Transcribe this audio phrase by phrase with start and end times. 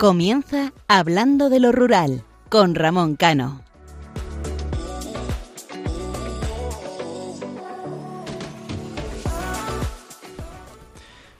[0.00, 3.60] Comienza Hablando de lo Rural con Ramón Cano.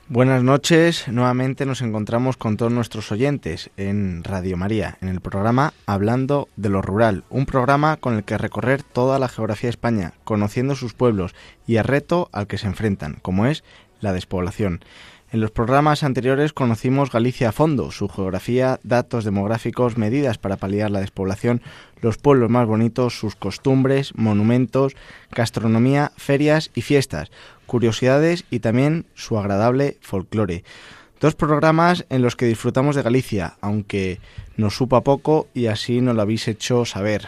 [0.09, 5.73] Buenas noches, nuevamente nos encontramos con todos nuestros oyentes en Radio María, en el programa
[5.87, 10.13] Hablando de lo Rural, un programa con el que recorrer toda la geografía de España,
[10.23, 11.33] conociendo sus pueblos
[11.65, 13.63] y el reto al que se enfrentan, como es
[14.01, 14.81] la despoblación.
[15.33, 20.91] En los programas anteriores conocimos Galicia a fondo, su geografía, datos demográficos, medidas para paliar
[20.91, 21.61] la despoblación,
[22.01, 24.93] los pueblos más bonitos, sus costumbres, monumentos,
[25.31, 27.31] gastronomía, ferias y fiestas,
[27.65, 30.65] curiosidades y también su agradable folclore.
[31.21, 34.19] Dos programas en los que disfrutamos de Galicia, aunque
[34.57, 37.27] nos supa poco y así nos lo habéis hecho saber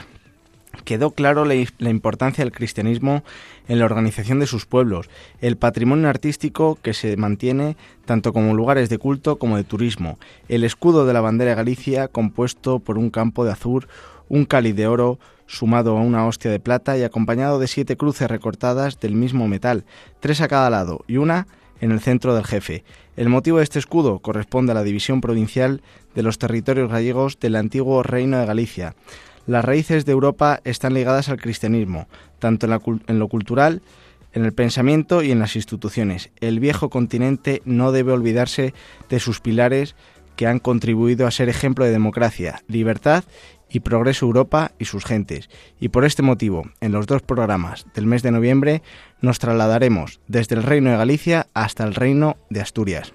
[0.84, 1.56] quedó claro la,
[1.90, 3.24] importancia del cristianismo
[3.68, 5.10] en la organización de sus pueblos,
[5.42, 10.64] el patrimonio artístico que se mantiene tanto como lugares de culto como de turismo, el
[10.64, 13.88] escudo de la bandera de Galicia compuesto por un campo de azur,
[14.30, 18.30] un cáliz de oro sumado a una hostia de plata y acompañado de siete cruces
[18.30, 19.86] recortadas del mismo metal,
[20.20, 21.48] tres a cada lado y una
[21.82, 22.84] en el centro del jefe.
[23.16, 25.82] El motivo de este escudo corresponde a la división provincial
[26.16, 28.96] de los territorios gallegos del antiguo Reino de Galicia.
[29.46, 32.08] Las raíces de Europa están ligadas al cristianismo,
[32.40, 32.66] tanto
[33.08, 33.82] en, lo cultural,
[34.32, 36.32] en el pensamiento y en las instituciones.
[36.40, 38.74] El viejo continente no debe olvidarse
[39.10, 39.96] de sus pilares
[40.38, 43.24] que han contribuido a ser ejemplo de democracia, libertad
[43.70, 45.50] y progreso Europa y sus gentes.
[45.80, 48.82] Y por este motivo, en los dos programas del mes de noviembre
[49.22, 53.14] nos trasladaremos desde el Reino de Galicia hasta el Reino de Asturias.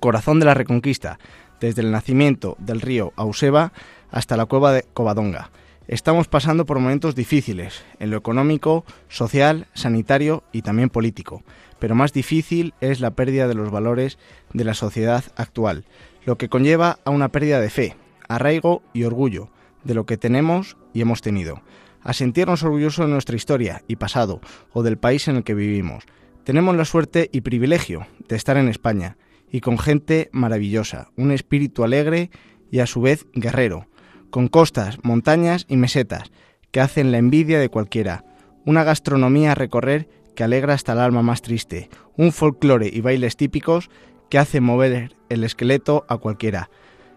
[0.00, 1.18] Corazón de la Reconquista,
[1.60, 3.72] desde el nacimiento del río Auseba
[4.10, 5.50] hasta la cueva de Covadonga.
[5.88, 11.44] Estamos pasando por momentos difíciles en lo económico, social, sanitario y también político,
[11.78, 14.18] pero más difícil es la pérdida de los valores
[14.52, 15.84] de la sociedad actual,
[16.24, 17.96] lo que conlleva a una pérdida de fe,
[18.28, 19.48] arraigo y orgullo
[19.84, 21.62] de lo que tenemos y hemos tenido,
[22.02, 24.40] a sentirnos orgullosos de nuestra historia y pasado
[24.72, 26.04] o del país en el que vivimos.
[26.42, 29.16] Tenemos la suerte y privilegio de estar en España
[29.52, 32.30] y con gente maravillosa, un espíritu alegre
[32.70, 33.86] y a su vez guerrero,
[34.36, 36.30] con costas, montañas y mesetas
[36.70, 38.26] que hacen la envidia de cualquiera,
[38.66, 41.88] una gastronomía a recorrer que alegra hasta el alma más triste,
[42.18, 43.88] un folclore y bailes típicos
[44.28, 46.68] que hacen mover el esqueleto a cualquiera.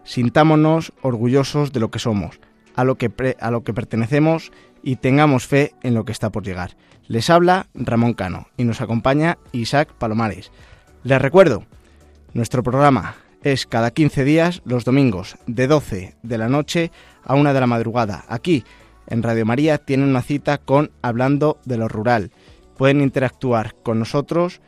[0.02, 2.40] Sintámonos orgullosos de lo que somos,
[2.74, 4.50] a lo que, a lo que pertenecemos
[4.82, 6.78] y tengamos fe en lo que está por llegar.
[7.06, 10.52] Les habla Ramón Cano y nos acompaña Isaac Palomares.
[11.02, 11.66] Les recuerdo,
[12.32, 16.90] nuestro programa es cada 15 días los domingos de 12 de la noche
[17.24, 18.24] a 1 de la madrugada.
[18.28, 18.64] Aquí
[19.06, 22.30] en Radio María tienen una cita con Hablando de lo Rural.
[22.76, 24.60] Pueden interactuar con nosotros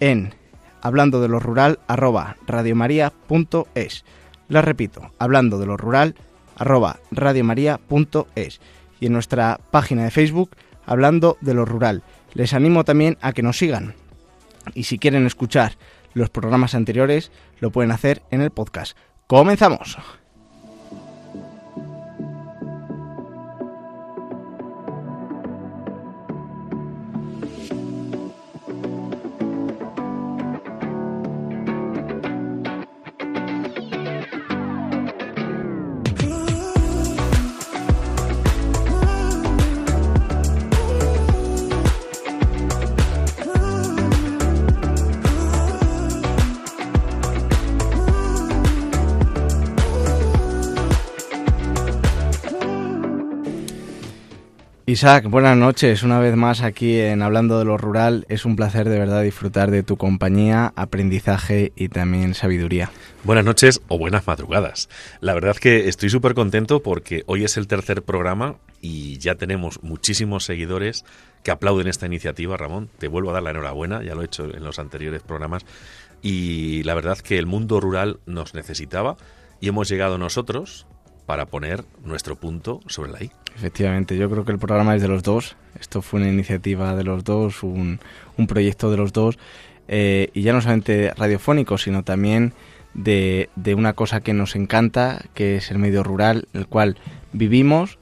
[0.00, 0.34] en
[0.82, 4.04] hablando de lo rural arroba radiomaria.es.
[4.48, 6.14] Les repito, hablando de lo rural
[6.56, 8.60] arroba radiomaria.es
[9.00, 10.50] y en nuestra página de Facebook
[10.86, 12.02] hablando de lo rural.
[12.34, 13.94] Les animo también a que nos sigan
[14.74, 15.72] y si quieren escuchar
[16.16, 18.96] los programas anteriores lo pueden hacer en el podcast.
[19.26, 19.98] ¡Comenzamos!
[54.96, 56.02] Isaac, buenas noches.
[56.04, 58.24] Una vez más aquí en Hablando de lo Rural.
[58.30, 62.90] Es un placer de verdad disfrutar de tu compañía, aprendizaje y también sabiduría.
[63.22, 64.88] Buenas noches o buenas madrugadas.
[65.20, 69.82] La verdad que estoy súper contento porque hoy es el tercer programa y ya tenemos
[69.82, 71.04] muchísimos seguidores
[71.42, 72.88] que aplauden esta iniciativa, Ramón.
[72.96, 75.66] Te vuelvo a dar la enhorabuena, ya lo he hecho en los anteriores programas.
[76.22, 79.18] Y la verdad que el mundo rural nos necesitaba
[79.60, 80.86] y hemos llegado nosotros
[81.26, 83.30] para poner nuestro punto sobre la I.
[83.56, 85.56] Efectivamente, yo creo que el programa es de los dos.
[85.78, 88.00] Esto fue una iniciativa de los dos, un,
[88.36, 89.38] un proyecto de los dos.
[89.88, 92.52] Eh, y ya no solamente radiofónico, sino también
[92.94, 96.96] de, de, una cosa que nos encanta, que es el medio rural, el cual
[97.32, 97.98] vivimos,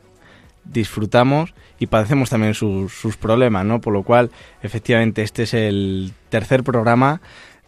[0.64, 3.80] disfrutamos y padecemos también sus, sus problemas, ¿no?
[3.80, 4.30] Por lo cual,
[4.62, 7.20] efectivamente, este es el tercer programa.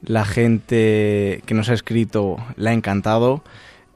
[0.03, 3.43] La gente que nos ha escrito la ha encantado.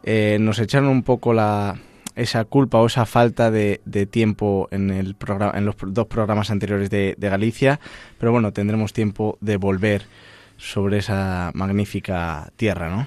[0.02, 1.78] Eh, nos echaron un poco la,
[2.16, 3.80] esa culpa o esa falta de,
[4.10, 5.16] tiempo en, el
[5.54, 7.80] en los dos programas anteriores de, Galicia,
[8.18, 10.02] pero bueno, tendremos tiempo de volver
[10.56, 13.06] sobre esa magnífica tierra, ¿no?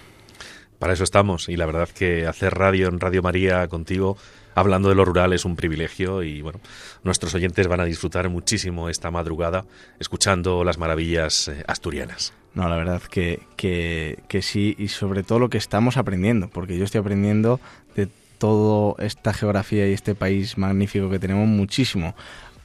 [0.79, 4.17] Para eso estamos y la verdad que hacer radio en Radio María contigo
[4.53, 6.59] hablando de lo rural es un privilegio y bueno,
[7.03, 9.65] nuestros oyentes van a disfrutar muchísimo esta madrugada
[9.99, 12.33] escuchando las maravillas eh, asturianas.
[12.55, 16.77] No, la verdad que, que, que sí y sobre todo lo que estamos aprendiendo, porque
[16.77, 17.59] yo estoy aprendiendo
[17.95, 18.07] de
[18.37, 22.15] toda esta geografía y este país magnífico que tenemos muchísimo.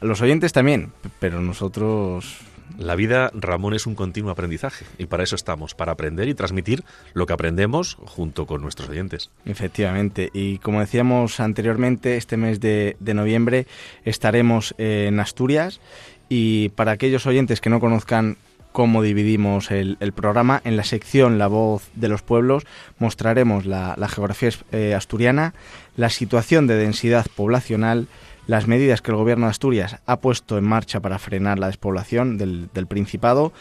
[0.00, 2.44] Los oyentes también, pero nosotros
[2.76, 6.85] la vida, Ramón, es un continuo aprendizaje y para eso estamos, para aprender y transmitir
[7.14, 9.31] lo que aprendemos junto con nuestros oyentes.
[9.44, 13.67] Efectivamente, y como decíamos anteriormente, este mes de, noviembre
[14.05, 15.81] estaremos en Asturias
[16.29, 18.37] y para aquellos oyentes que no conozcan
[18.78, 20.62] cómo dividimos el, programa.
[20.64, 22.62] En la sección La voz de los pueblos
[23.00, 25.52] mostraremos la, geografía eh, asturiana,
[25.96, 28.06] la situación de densidad poblacional,
[28.46, 32.38] las medidas que el gobierno de Asturias ha puesto en marcha para frenar la despoblación
[32.38, 33.52] del, Principado.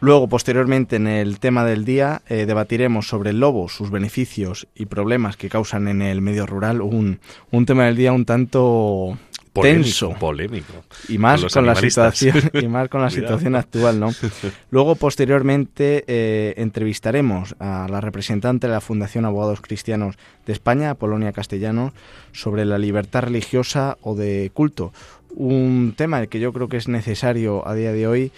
[0.00, 4.84] Luego, posteriormente, en el tema del día, eh, debatiremos sobre el lobo, sus beneficios y
[4.84, 6.82] problemas que causan en el medio rural.
[6.82, 7.18] Un,
[7.50, 9.16] un tema del día un tanto
[9.62, 10.14] tenso.
[10.14, 10.84] Polémico.
[11.08, 14.10] Y más con, la situación y más con la situación actual, ¿no?
[14.70, 20.16] Luego posteriormente eh, entrevistaremos a la representante de la Fundación Abogados Cristianos
[20.46, 21.92] de España, Polonia Castellano,
[22.32, 24.92] sobre la libertad religiosa o de culto,
[25.34, 28.32] un tema que yo creo que es necesario a día de hoy,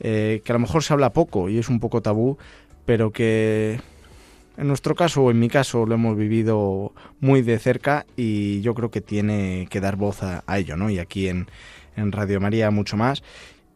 [0.00, 2.38] eh, que a lo mejor se habla poco y es un poco tabú,
[2.84, 3.80] pero que
[4.56, 8.74] en nuestro caso o en mi caso lo hemos vivido muy de cerca y yo
[8.74, 10.90] creo que tiene que dar voz a, ello, ¿no?
[10.90, 11.48] Y aquí en,
[11.96, 13.22] en, Radio María mucho más.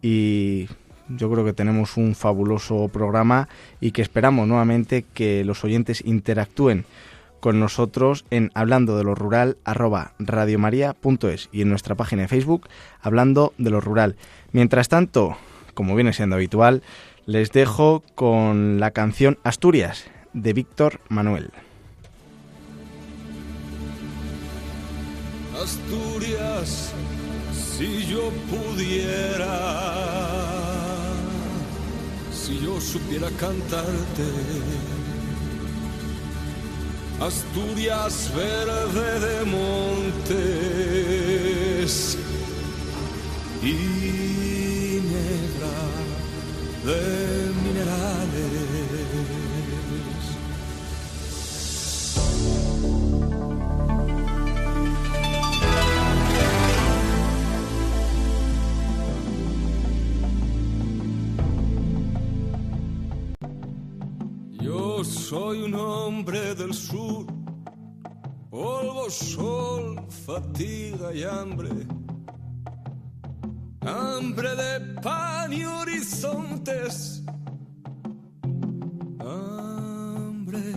[0.03, 0.69] Y
[1.09, 3.49] yo creo que tenemos un fabuloso programa
[3.81, 6.85] y que esperamos nuevamente que los oyentes interactúen
[7.41, 12.69] con nosotros en hablando de lo rural radiomaria.es y en nuestra página de Facebook
[13.01, 14.17] hablando de lo rural.
[14.53, 15.37] Mientras tanto,
[15.75, 16.83] como viene siendo habitual,
[17.25, 21.51] les dejo con la canción Asturias de Víctor Manuel.
[25.63, 26.93] Asturias,
[27.75, 29.57] si yo pudiera,
[32.31, 34.25] si yo supiera cantarte.
[37.19, 40.69] Asturias verde de montes
[43.63, 45.77] y negra
[46.85, 47.01] de
[47.65, 48.66] minerales.
[65.05, 67.25] Soy un hombre del sur,
[68.51, 71.71] polvo, sol, fatiga y hambre.
[73.83, 77.23] Hambre de pan y horizontes.
[79.21, 80.75] Hambre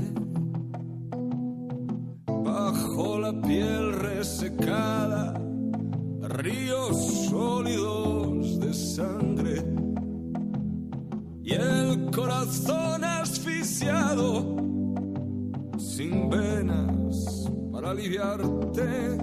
[2.28, 5.34] bajo la piel resecada,
[6.22, 9.66] ríos sólidos de sangre
[11.44, 13.09] y el corazón
[15.78, 19.18] sin venas para aliviarte.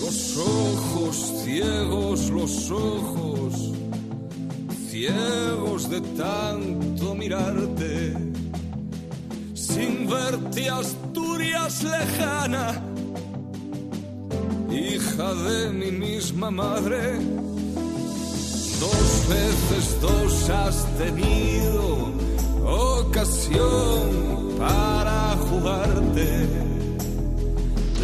[0.00, 3.72] Los ojos ciegos, los ojos
[4.88, 8.14] ciegos de tanto mirarte,
[9.54, 12.82] sin verte Asturias lejana,
[14.70, 17.18] hija de mi misma madre
[18.80, 22.21] Dos veces dos has tenido
[22.72, 26.48] ocasión para jugarte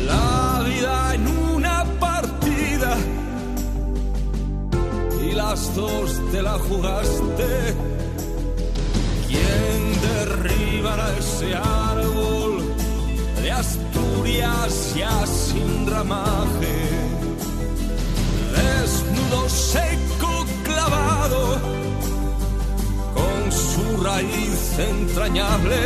[0.07, 2.97] la vida en una partida
[5.23, 7.75] y las dos te la jugaste.
[9.29, 12.65] ¿Quién derribará ese árbol
[13.43, 16.77] de Asturias ya sin ramaje?
[18.57, 20.08] Desnudo seco
[23.79, 25.81] su raíz entrañable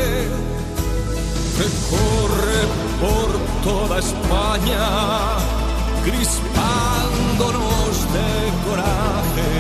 [1.57, 2.61] que corre
[3.03, 3.29] por
[3.63, 4.85] toda España,
[6.05, 8.31] crispándonos de
[8.67, 9.53] coraje.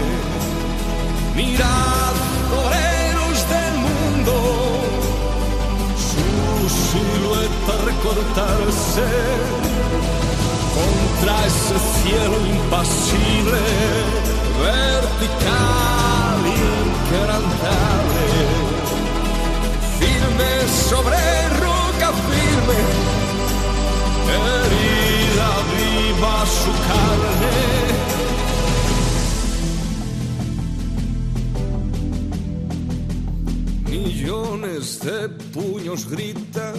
[1.36, 2.14] Mirad,
[2.52, 4.34] toreros del mundo,
[6.08, 6.26] su
[6.86, 9.06] silueta recortarse
[10.78, 13.60] contra ese cielo impasible
[14.62, 16.01] vertical
[16.46, 18.26] inquebrantable,
[19.98, 21.18] firme sobre
[21.60, 22.80] roca firme,
[24.32, 27.56] herida viva su carne.
[33.90, 36.72] Millones de puños grita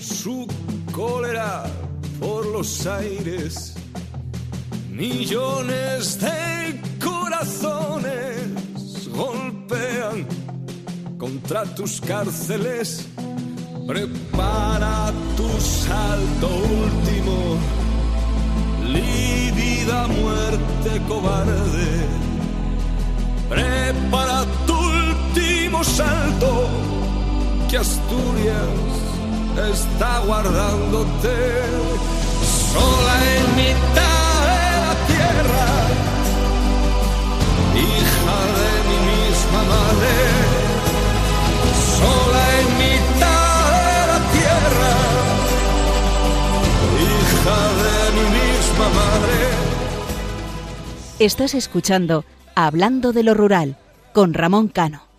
[0.00, 0.46] su
[0.92, 1.64] cólera
[2.20, 3.74] por los aires.
[4.90, 8.33] Millones de corazones
[9.14, 10.26] golpean
[11.18, 13.06] contra tus cárceles.
[13.86, 17.56] Prepara tu salto último,
[18.82, 21.90] lívida muerte cobarde.
[23.48, 26.68] Prepara tu último salto,
[27.68, 28.94] que Asturias
[29.70, 31.36] está guardándote
[32.72, 35.66] sola en mitad de la tierra,
[37.84, 40.14] hija de mi misma madre,
[41.98, 44.92] sola en mitad de la tierra,
[47.08, 49.38] hija de mi misma madre.
[51.18, 52.24] Estás escuchando
[52.56, 53.76] Hablando de lo Rural
[54.12, 55.13] con Ramón Cano.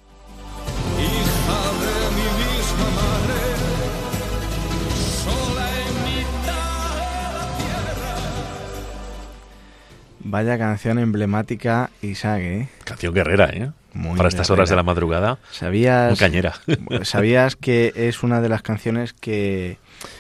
[10.35, 12.67] Vaya canción emblemática, Isaac, ¿eh?
[12.83, 13.71] Canción guerrera, ¿eh?
[13.93, 16.55] Muy Para estas horas de la madrugada, ¿Sabías, muy cañera.
[17.03, 19.77] ¿Sabías que es una de las canciones que,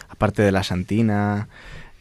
[0.07, 1.49] aparte de la Santina,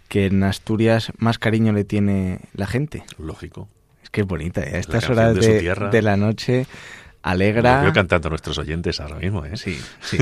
[0.07, 3.03] que en Asturias más cariño le tiene la gente?
[3.19, 3.69] Lógico.
[4.05, 4.77] Es que es bonita, ¿eh?
[4.77, 6.69] A estas horas de la noche,
[7.25, 7.83] Lo alegra.
[7.83, 9.57] veo cantando a nuestros oyentes ahora mismo, ¿eh?
[9.57, 10.19] Sí, sí.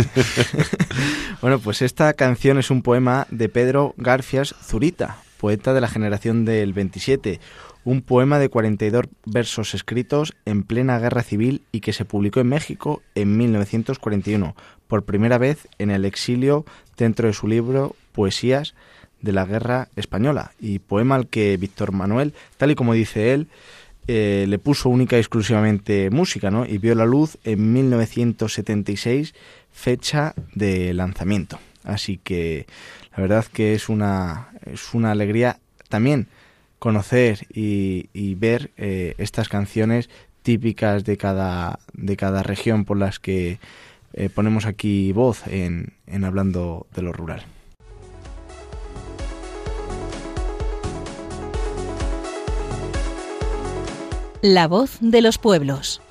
[1.43, 6.45] bueno, pues esta canción es un poema de Pedro Garfias Zurita, poeta de la generación
[6.45, 7.41] del 27.
[7.85, 12.47] Un poema de 42 versos escritos en plena guerra civil y que se publicó en
[12.47, 14.55] México en 1941,
[14.87, 16.65] por primera vez en el exilio
[16.97, 18.77] dentro de su libro Poesías
[19.21, 20.53] de la Guerra Española.
[20.61, 23.49] Y poema al que Víctor Manuel, tal y como dice él,
[24.07, 26.67] eh, le puso única y exclusivamente música, ¿no?
[26.67, 29.35] Y vio la luz en 1976,
[29.73, 31.59] fecha de lanzamiento.
[31.83, 32.67] Así que
[33.17, 36.29] la verdad que es una, es una alegría también
[36.79, 40.11] conocer y, y ver eh, estas canciones
[40.43, 43.59] típicas de cada, de cada región por las que
[44.15, 47.45] eh, ponemos aquí voz en, en hablando de lo rural.
[54.43, 56.03] La voz de los pueblos.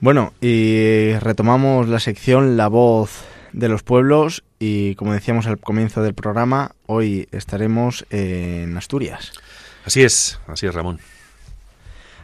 [0.00, 6.02] Bueno, y retomamos la sección La voz de los pueblos y como decíamos al comienzo
[6.02, 9.32] del programa, hoy estaremos en Asturias.
[9.84, 11.00] Así es, así es, Ramón.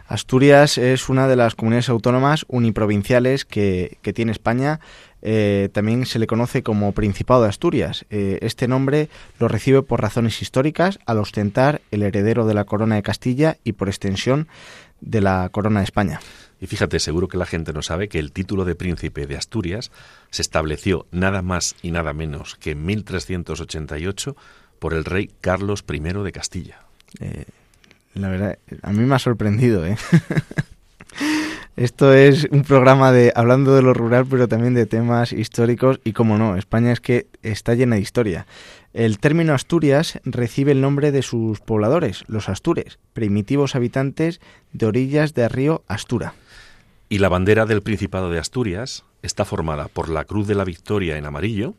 [0.07, 4.78] Asturias es una de las comunidades autónomas uniprovinciales que, que tiene España.
[5.23, 8.04] Eh, también se le conoce como Principado de Asturias.
[8.11, 9.09] Eh, este nombre
[9.40, 13.73] lo recibe por razones históricas al ostentar el heredero de la corona de Castilla y
[13.73, 14.47] por extensión
[15.00, 16.21] de la corona de España.
[16.61, 19.90] Y fíjate, seguro que la gente no sabe que el título de príncipe de Asturias
[20.30, 24.37] se estableció nada más y nada menos que en 1388
[24.78, 26.80] por el rey Carlos I de Castilla.
[27.20, 27.44] Eh,
[28.14, 29.96] la verdad, a mí me ha sorprendido, ¿eh?
[31.76, 36.12] Esto es un programa de hablando de lo rural, pero también de temas históricos y,
[36.12, 38.46] como no, España es que está llena de historia.
[38.92, 44.40] El término Asturias recibe el nombre de sus pobladores, los astures, primitivos habitantes
[44.73, 46.34] de orillas del río Astura.
[47.08, 51.16] Y la bandera del Principado de Asturias está formada por la Cruz de la Victoria
[51.16, 51.75] en amarillo,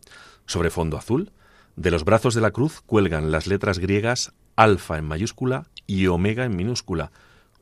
[0.46, 1.32] sobre fondo azul.
[1.76, 6.46] De los brazos de la cruz cuelgan las letras griegas alfa en mayúscula y omega
[6.46, 7.12] en minúscula,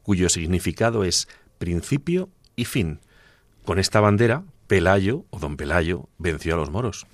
[0.03, 1.27] cuyo significado es
[1.57, 2.99] principio y fin.
[3.65, 7.07] Con esta bandera, Pelayo o don Pelayo venció a los moros.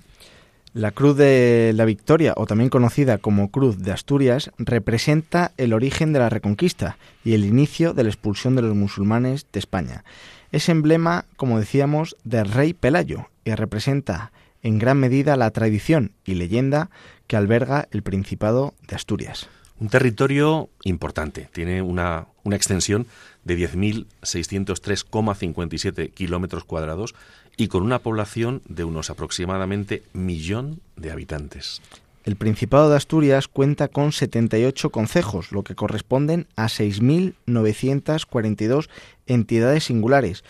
[0.72, 6.12] La Cruz de la Victoria, o también conocida como Cruz de Asturias, representa el origen
[6.12, 10.04] de la Reconquista y el inicio de la expulsión de los musulmanes de España.
[10.52, 16.34] Es emblema, como decíamos, del rey Pelayo y representa en gran medida la tradición y
[16.34, 16.90] leyenda
[17.26, 19.48] que alberga el Principado de Asturias.
[19.78, 23.06] Un territorio importante, tiene una, una extensión
[23.44, 27.14] de 10.603,57 kilómetros cuadrados
[27.56, 31.80] y con una población de unos aproximadamente millón de habitantes.
[32.24, 38.90] El Principado de Asturias cuenta con 78 concejos, lo que corresponden a 6.942
[39.30, 40.44] entidades singulares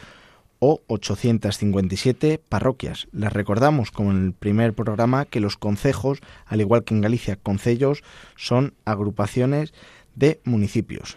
[0.58, 3.08] o 857 parroquias.
[3.12, 7.37] Les recordamos, como en el primer programa, que los concejos, al igual que en Galicia,
[7.37, 8.02] concellos,
[8.37, 9.72] son agrupaciones
[10.14, 11.16] de municipios.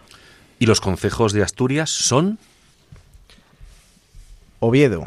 [0.58, 2.38] ¿Y los concejos de Asturias son?
[4.60, 5.06] Oviedo,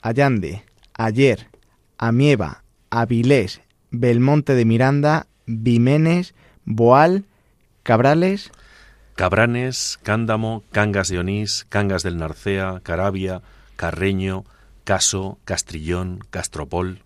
[0.00, 1.46] Allande, Ayer,
[1.98, 3.60] Amieva, Avilés,
[3.92, 6.34] Belmonte de Miranda, Vimenes,
[6.64, 7.24] Boal,
[7.84, 8.50] Cabrales.
[9.14, 13.42] Cabranes, Cándamo, Cangas de Onís, Cangas del Narcea, Carabia,
[13.76, 14.44] Carreño,
[14.84, 17.00] Caso, Castrillón, Castropol.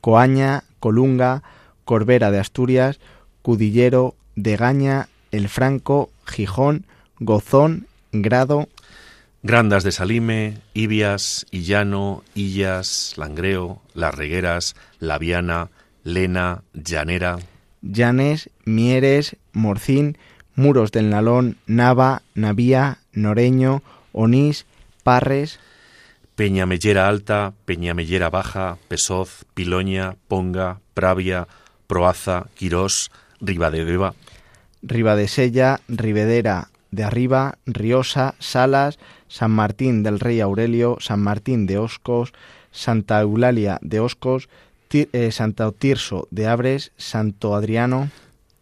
[0.00, 1.42] Coaña, Colunga,
[1.84, 3.00] Corbera de Asturias,
[3.42, 6.86] Cudillero, Degaña, El Franco, Gijón,
[7.18, 8.68] Gozón, Grado,
[9.44, 15.70] Grandas de Salime, Ibias, Illano, Illas, Langreo, Las Regueras, Laviana,
[16.04, 17.38] Lena, Llanera,
[17.82, 20.16] Llanes, Mieres, Morcín,
[20.54, 23.82] Muros del Nalón, Nava, Navía, Noreño,
[24.12, 24.66] Onís,
[25.02, 25.58] Parres,
[26.34, 31.46] Peñamellera Alta, Peñamellera Baja, Pesoz, Piloña, Ponga, Pravia,
[31.86, 34.14] Proaza, Quirós, Ribadedeva,
[34.82, 42.32] Ribadesella, Rivedera de Arriba, Riosa, Salas, San Martín del Rey Aurelio, San Martín de Oscos,
[42.70, 44.48] Santa Eulalia de Oscos,
[44.88, 48.10] Ti- eh, Santa Tirso de Abres, Santo Adriano,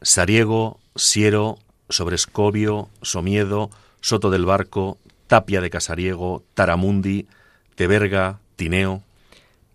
[0.03, 1.59] Sariego, Siero,
[1.91, 3.71] Sobrescobio, Somiedo,
[4.01, 7.27] Soto del Barco, Tapia de Casariego, Taramundi,
[7.75, 9.03] Teberga, Tineo,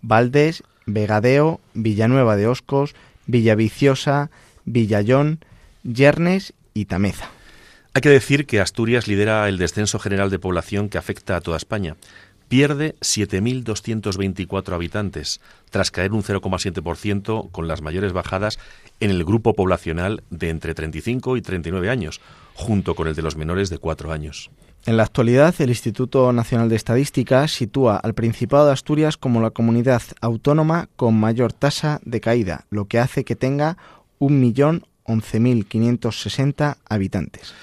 [0.02, 2.96] Valdés, Vegadeo, Villanueva de Oscos,
[3.28, 4.30] Villaviciosa,
[4.66, 5.40] Villallón,
[5.84, 7.30] Yernes y Tameza.
[7.94, 11.58] Hay que decir que Asturias lidera el descenso general de población que afecta a toda
[11.58, 11.96] España.
[12.50, 15.40] Pierde 7.224 habitantes,
[15.72, 18.60] tras caer un 0,7% con las mayores bajadas
[19.00, 22.22] en el grupo poblacional de entre 35 y 39 años,
[22.54, 24.50] junto con el de los menores de 4 años.
[24.86, 29.50] En la actualidad, el Instituto Nacional de Estadística sitúa al Principado de Asturias como la
[29.50, 33.78] comunidad autónoma con mayor tasa de caída, lo que hace que tenga
[34.20, 37.56] 1.011.560 habitantes.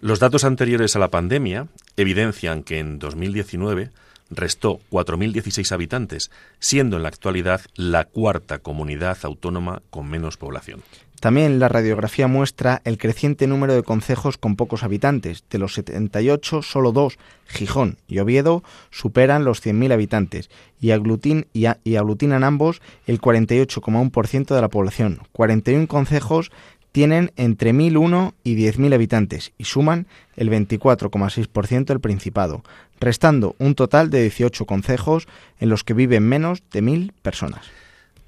[0.00, 3.90] Los datos anteriores a la pandemia evidencian que en 2019
[4.30, 10.82] restó 4.016 habitantes, siendo en la actualidad la cuarta comunidad autónoma con menos población.
[11.20, 15.44] También la radiografía muestra el creciente número de concejos con pocos habitantes.
[15.48, 22.44] De los 78, solo dos, Gijón y Oviedo, superan los 100.000 habitantes y, y aglutinan
[22.44, 25.20] ambos el 48,1% de la población.
[25.32, 26.52] 41 concejos
[26.96, 32.64] tienen entre 1.001 y 10.000 habitantes y suman el 24,6% del Principado,
[32.98, 35.28] restando un total de 18 concejos
[35.60, 37.66] en los que viven menos de 1.000 personas.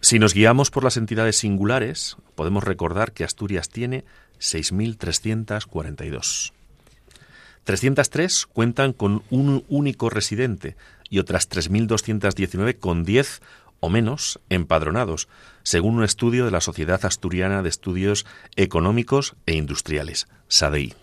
[0.02, 4.04] Si nos guiamos por las entidades singulares, podemos recordar que Asturias tiene
[4.38, 6.52] 6.342.
[7.64, 10.76] 303 cuentan con un único residente
[11.08, 13.40] y otras 3.219 con 10
[13.80, 15.28] o menos empadronados,
[15.62, 20.94] según un estudio de la Sociedad Asturiana de Estudios Económicos e Industriales, SADEI.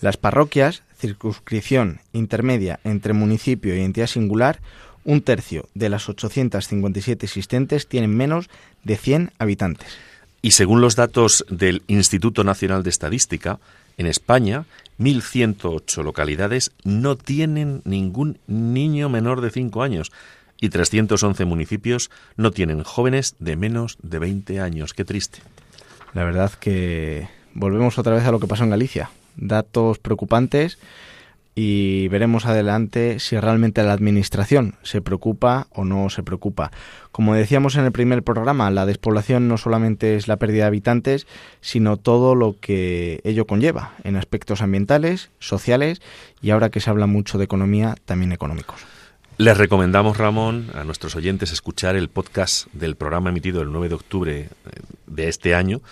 [0.00, 4.60] Las parroquias, circunscripción intermedia entre municipio y entidad singular,
[5.04, 8.50] un tercio de las 857 existentes tienen menos
[8.82, 9.88] de 100 habitantes.
[10.42, 13.58] Y según los datos del Instituto Nacional de Estadística,
[13.98, 14.66] en España,
[14.98, 20.12] 1.108 localidades no tienen ningún niño menor de 5 años
[20.60, 24.94] y 311 municipios no tienen jóvenes de menos de 20 años.
[24.94, 25.40] Qué triste.
[26.14, 29.10] La verdad que volvemos otra vez a lo que pasó en Galicia.
[29.36, 30.78] Datos preocupantes
[31.58, 36.70] y veremos adelante si realmente la Administración se preocupa o no se preocupa.
[37.12, 41.26] Como decíamos en el primer programa, la despoblación no solamente es la pérdida de habitantes,
[41.62, 46.02] sino todo lo que ello conlleva en aspectos ambientales, sociales
[46.42, 48.84] y ahora que se habla mucho de economía, también económicos.
[49.38, 53.94] Les recomendamos, Ramón, a nuestros oyentes escuchar el podcast del programa emitido el 9 de
[53.94, 54.48] octubre eh,
[55.06, 55.82] de este año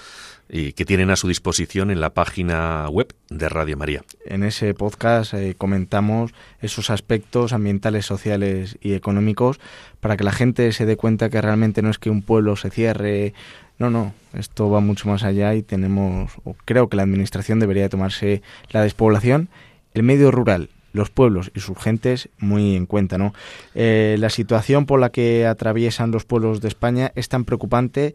[0.48, 4.02] y que tienen a su disposición en la página web de Radio María.
[4.24, 9.60] En ese podcast eh, comentamos esos aspectos ambientales, sociales y económicos
[10.00, 12.70] para que la gente se dé cuenta que realmente no es que un pueblo se
[12.70, 13.34] cierre,
[13.78, 17.90] no, no, esto va mucho más allá y tenemos, o creo que la administración debería
[17.90, 19.50] tomarse la despoblación,
[19.92, 23.34] el medio rural, los pueblos y sus gentes muy en cuenta, ¿no?
[23.74, 28.14] Eh, la situación por la que atraviesan los pueblos de España es tan preocupante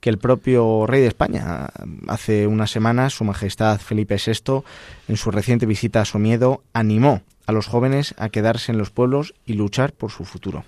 [0.00, 1.68] que el propio rey de España,
[2.08, 4.62] hace unas semanas, Su Majestad Felipe VI,
[5.08, 9.34] en su reciente visita a Somiedo, animó a los jóvenes a quedarse en los pueblos
[9.44, 10.64] y luchar por su futuro.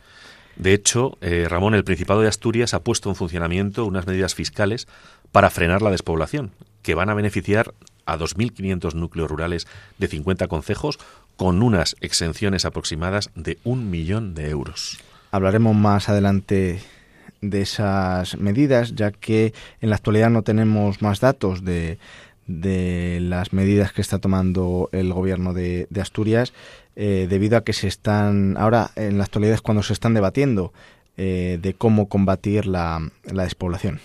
[0.57, 4.87] De hecho, eh, Ramón, el Principado de Asturias ha puesto en funcionamiento unas medidas fiscales
[5.31, 6.51] para frenar la despoblación,
[6.83, 7.73] que van a beneficiar
[8.05, 9.67] a 2.500 núcleos rurales
[9.99, 10.99] de 50 concejos
[11.37, 14.99] con unas exenciones aproximadas de un millón de euros.
[15.31, 16.81] Hablaremos más adelante
[17.41, 21.99] de esas medidas, ya que en la actualidad no tenemos más datos de,
[22.47, 26.53] de las medidas que está tomando el gobierno de, de Asturias,
[26.95, 30.73] eh, debido a que se están, ahora en la actualidad es cuando se están debatiendo
[31.17, 34.01] eh, de cómo combatir la, la despoblación.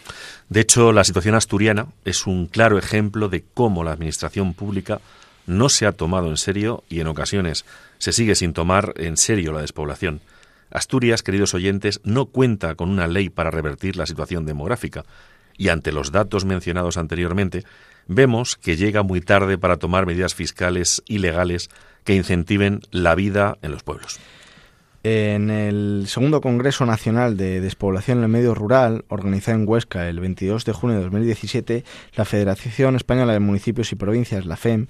[0.50, 5.00] De hecho, la situación asturiana es un claro ejemplo de cómo la administración pública
[5.48, 7.66] no se ha tomado en serio y en ocasiones
[7.98, 10.22] se sigue sin tomar en serio la despoblación.
[10.70, 15.06] Asturias, queridos oyentes, no cuenta con una ley para revertir la situación demográfica
[15.58, 17.64] y ante los datos mencionados anteriormente,
[18.08, 21.70] vemos que llega muy tarde para tomar medidas fiscales y legales
[22.04, 24.20] que incentiven la vida en los pueblos.
[25.04, 30.20] En el segundo Congreso Nacional de Despoblación en el Medio Rural, organizado en Huesca el
[30.20, 34.88] 22 de junio de 2017, la Federación Española de Municipios y Provincias, la FEM,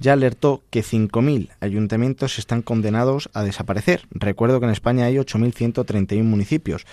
[0.00, 4.02] ya alertó que 5.000 ayuntamientos están condenados a desaparecer.
[4.10, 6.86] Recuerdo que en España hay 8.131 municipios.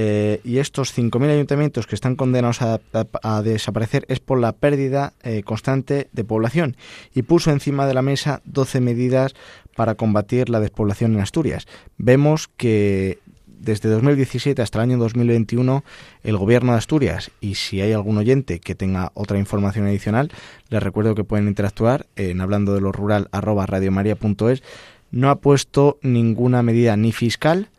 [0.00, 5.42] Eh, y estos 5.000 ayuntamientos que están condenados a, desaparecer es por la pérdida eh,
[5.42, 6.76] constante de población
[7.12, 9.34] y puso encima de la mesa 12 medidas
[9.74, 11.66] para combatir la despoblación en Asturias.
[11.96, 13.18] Vemos que
[13.60, 15.84] desde 2017 hasta el año 2021
[16.22, 20.30] el gobierno de Asturias y si hay algún oyente que tenga otra información adicional
[20.68, 24.62] les recuerdo que pueden interactuar en hablando de lo rural arroba radiomaria.es
[25.10, 27.70] no ha puesto ninguna medida ni fiscal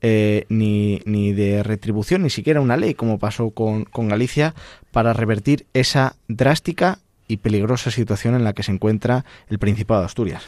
[0.00, 4.54] eh, ni, ni, de retribución, ni siquiera una ley, como pasó con, Galicia,
[4.92, 10.06] para revertir esa drástica y peligrosa situación en la que se encuentra el Principado de
[10.06, 10.44] Asturias.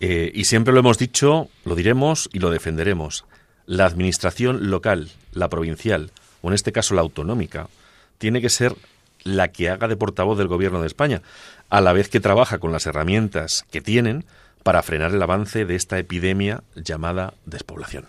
[0.00, 3.24] Eh, y siempre lo hemos dicho, lo diremos y lo defenderemos.
[3.68, 7.68] La administración local, la provincial, o en este caso la autonómica,
[8.16, 8.74] tiene que ser
[9.24, 11.20] la que haga de portavoz del Gobierno de España,
[11.68, 14.24] a la vez que trabaja con las herramientas que tienen
[14.62, 18.06] para frenar el avance de esta epidemia llamada despoblación.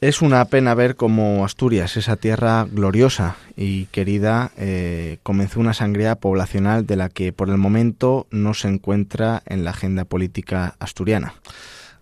[0.00, 6.14] Es una pena ver cómo Asturias, esa tierra gloriosa y querida, eh, comenzó una sangría
[6.14, 11.34] poblacional de la que por el momento no se encuentra en la agenda política asturiana.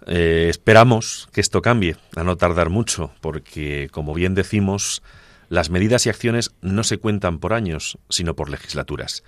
[0.07, 5.03] Eh, esperamos que esto cambie, a no tardar mucho, porque, como bien decimos,
[5.49, 9.23] las medidas y acciones no se cuentan por años, sino por legislaturas.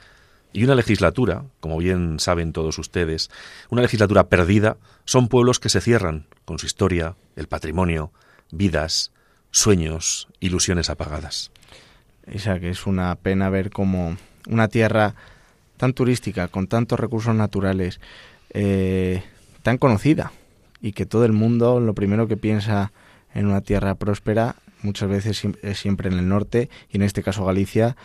[0.52, 3.30] Y una legislatura, como bien saben todos ustedes,
[3.70, 8.12] una legislatura perdida, son pueblos que se cierran con su historia, el patrimonio,
[8.50, 9.12] vidas,
[9.50, 11.50] sueños, ilusiones apagadas.
[12.26, 15.14] Esa que es una pena ver como una tierra
[15.76, 17.98] tan turística, con tantos recursos naturales,
[18.50, 19.22] eh,
[19.62, 20.32] tan conocida,
[20.82, 22.92] y que todo el mundo lo primero que piensa
[23.34, 27.44] en una tierra próspera muchas veces es siempre en el norte, y en este caso
[27.44, 27.96] Galicia,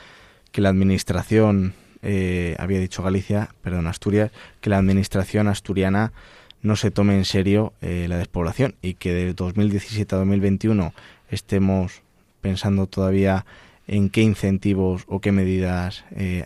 [0.52, 6.14] que la administración, eh, había dicho Galicia, perdón, Asturias, que la administración asturiana
[6.62, 10.94] no se tome en serio eh, la despoblación y que de 2017 a 2021
[11.30, 12.02] estemos
[12.42, 13.46] pensando todavía
[13.88, 16.46] en qué incentivos o qué medidas eh,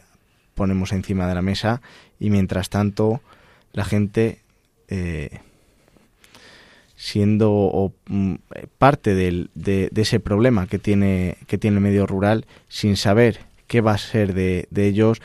[0.54, 1.82] ponemos encima de la mesa
[2.20, 3.22] y mientras tanto
[3.74, 4.42] la gente
[4.90, 5.40] eh,
[7.02, 8.36] siendo mm,
[8.78, 13.94] parte de, ese problema que tiene que tiene el medio rural sin saber qué va
[13.94, 15.20] a ser de, de ellos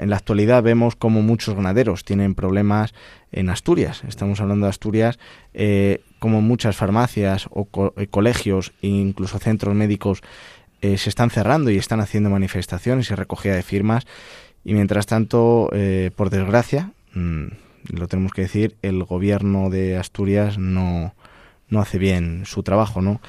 [0.00, 2.94] en la actualidad vemos como muchos ganaderos tienen problemas
[3.32, 4.04] en Asturias.
[4.06, 5.18] Estamos hablando de Asturias,
[5.54, 10.22] eh, como muchas farmacias o eh, colegios e incluso centros médicos
[10.82, 14.06] eh, se están cerrando y están haciendo manifestaciones y recogida de firmas.
[14.64, 15.68] Y mientras tanto,
[16.16, 17.46] por desgracia, mm,
[17.88, 21.14] lo tenemos que decir, el gobierno de Asturias no,
[21.68, 23.20] no hace bien su trabajo, ¿no?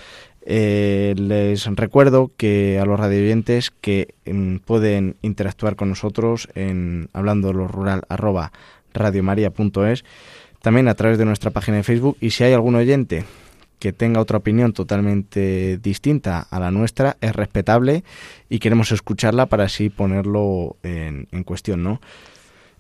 [0.49, 7.51] Eh, les recuerdo que a los radioyentes que mm, pueden interactuar con nosotros en hablando
[7.51, 8.53] lo rural arroba
[8.93, 10.05] radiomaria.es,
[10.61, 13.25] también a través de nuestra página de Facebook y si hay algún oyente
[13.79, 18.03] que tenga otra opinión totalmente distinta a la nuestra es respetable
[18.49, 22.01] y queremos escucharla para así ponerlo en, cuestión, ¿no?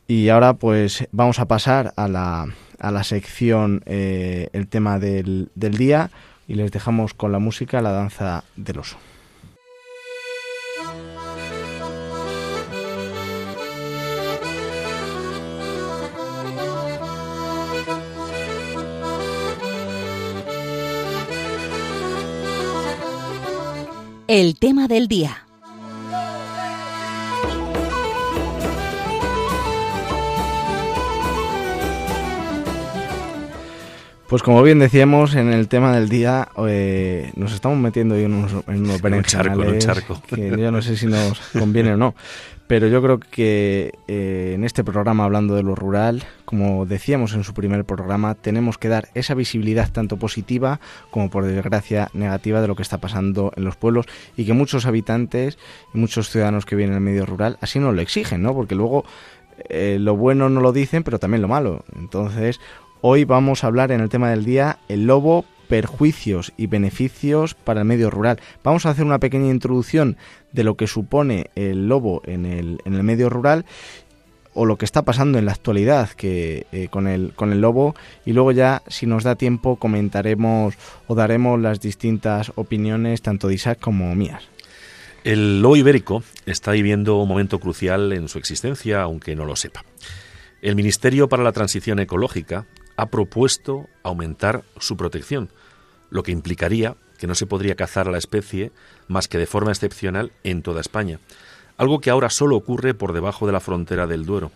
[0.07, 2.47] Y ahora pues vamos a pasar a la,
[2.79, 6.11] a la sección eh, el tema del, del día
[6.47, 8.97] y les dejamos con la música La danza del oso.
[24.29, 25.46] El tema del día.
[34.27, 38.51] Pues como bien decíamos en el tema del día, eh, nos estamos metiendo en unos,
[38.67, 40.21] en unos un charco, un charco.
[40.27, 42.13] que yo no sé si nos conviene o no.
[42.67, 47.45] Pero yo creo que eh, en este programa hablando de lo rural, como decíamos en
[47.45, 52.67] su primer programa, tenemos que dar esa visibilidad tanto positiva como por desgracia negativa de
[52.67, 55.57] lo que está pasando en los pueblos y que muchos habitantes
[55.93, 58.53] y muchos ciudadanos que vienen al medio rural así no lo exigen, ¿no?
[58.53, 59.05] Porque luego
[59.69, 61.85] eh, lo bueno no lo dicen, pero también lo malo.
[61.95, 62.59] Entonces,
[63.09, 67.79] Hoy vamos a hablar en el tema del día el lobo, perjuicios y beneficios para
[67.79, 68.41] el medio rural.
[68.65, 70.17] Vamos a hacer una pequeña introducción
[70.51, 73.63] de lo que supone el lobo en el, en el medio rural
[74.53, 77.95] o lo que está pasando en la actualidad que eh, con el con el lobo
[78.25, 80.75] y luego ya si nos da tiempo comentaremos
[81.07, 84.43] o daremos las distintas opiniones tanto de Isaac como mías.
[85.23, 89.85] El lobo ibérico está viviendo un momento crucial en su existencia, aunque no lo sepa.
[90.61, 92.65] El Ministerio para la Transición Ecológica
[92.97, 95.49] ha propuesto aumentar su protección,
[96.09, 98.71] lo que implicaría que no se podría cazar a la especie
[99.07, 101.19] más que de forma excepcional en toda España,
[101.77, 104.51] algo que ahora solo ocurre por debajo de la frontera del Duero.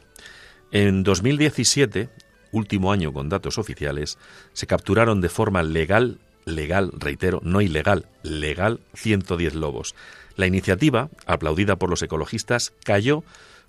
[0.72, 2.10] En 2017,
[2.52, 4.18] último año con datos oficiales,
[4.54, 9.96] se capturaron de forma legal, legal, reitero, no ilegal, legal, 110 lobos.
[10.36, 13.24] La iniciativa, aplaudida por los ecologistas, cayó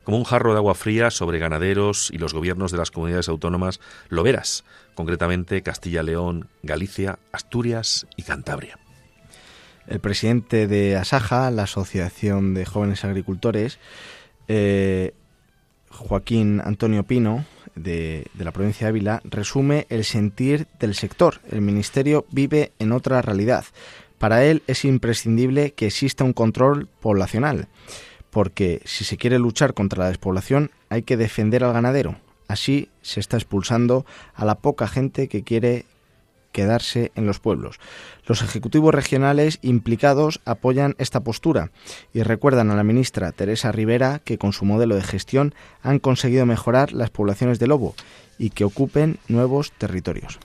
[0.05, 3.81] como un jarro de agua fría sobre ganaderos y los gobiernos de las comunidades autónomas
[4.09, 8.79] loberas, concretamente Castilla-León, Galicia, Asturias y Cantabria.
[9.87, 13.79] El presidente de Asaja, la Asociación de Jóvenes Agricultores,
[14.49, 15.15] eh,
[15.91, 21.41] Joaquín Antonio Pino, de, de, la provincia de Ávila, resume el sentir del sector.
[21.51, 23.65] El Ministerio vive en otra realidad.
[24.19, 27.69] Para él es imprescindible que exista un control poblacional
[28.33, 32.16] porque si se quiere luchar contra la despoblación hay que defender al ganadero.
[32.49, 35.85] Así se está expulsando a la poca gente que quiere
[36.51, 37.79] quedarse en los pueblos.
[38.27, 41.71] Los ejecutivos regionales implicados apoyan esta postura
[42.14, 46.47] y recuerdan a la ministra Teresa Rivera que con su modelo de gestión han conseguido
[46.47, 47.95] mejorar las poblaciones de lobo
[48.38, 50.38] y que ocupen nuevos territorios.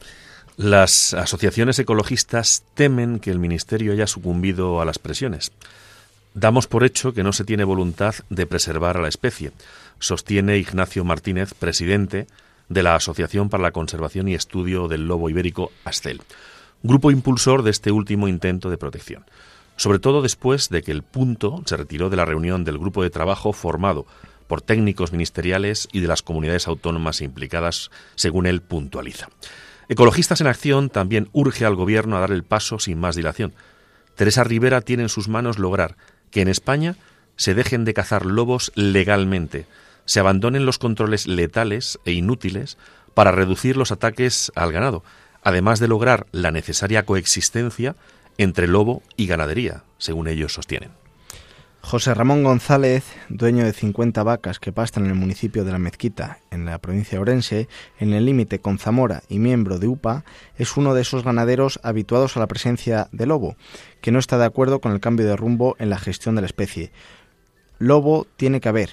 [0.57, 5.51] Las asociaciones ecologistas temen que el Ministerio haya sucumbido a las presiones.
[6.39, 9.53] Damos por hecho que no se tiene voluntad de preservar a la especie,
[9.97, 12.27] sostiene Ignacio Martínez, presidente
[12.69, 16.21] de la Asociación para la Conservación y Estudio del Lobo Ibérico, ASCEL,
[16.83, 19.25] grupo impulsor de este último intento de protección,
[19.77, 23.09] sobre todo después de que el punto se retiró de la reunión del grupo de
[23.09, 24.05] trabajo formado
[24.45, 29.29] por técnicos ministeriales y de las comunidades autónomas implicadas, según él puntualiza.
[29.89, 33.55] Ecologistas en Acción también urge al Gobierno a dar el paso sin más dilación.
[34.13, 35.95] Teresa Rivera tiene en sus manos lograr
[36.31, 36.95] que en España
[37.35, 39.65] se dejen de cazar lobos legalmente,
[40.05, 42.77] se abandonen los controles letales e inútiles
[43.13, 45.03] para reducir los ataques al ganado,
[45.43, 47.95] además de lograr la necesaria coexistencia
[48.37, 50.91] entre lobo y ganadería, según ellos sostienen.
[51.89, 56.39] José Ramón González, dueño de 50 vacas que pastan en el municipio de La Mezquita,
[56.51, 60.25] en la provincia de Orense, en el límite con Zamora y miembro de UPA,
[60.57, 63.55] es uno de esos ganaderos habituados a la presencia de lobo,
[64.01, 66.47] que no está de acuerdo con el cambio de rumbo en la gestión de la
[66.47, 66.91] especie.
[67.79, 68.89] Lobo tiene que haber,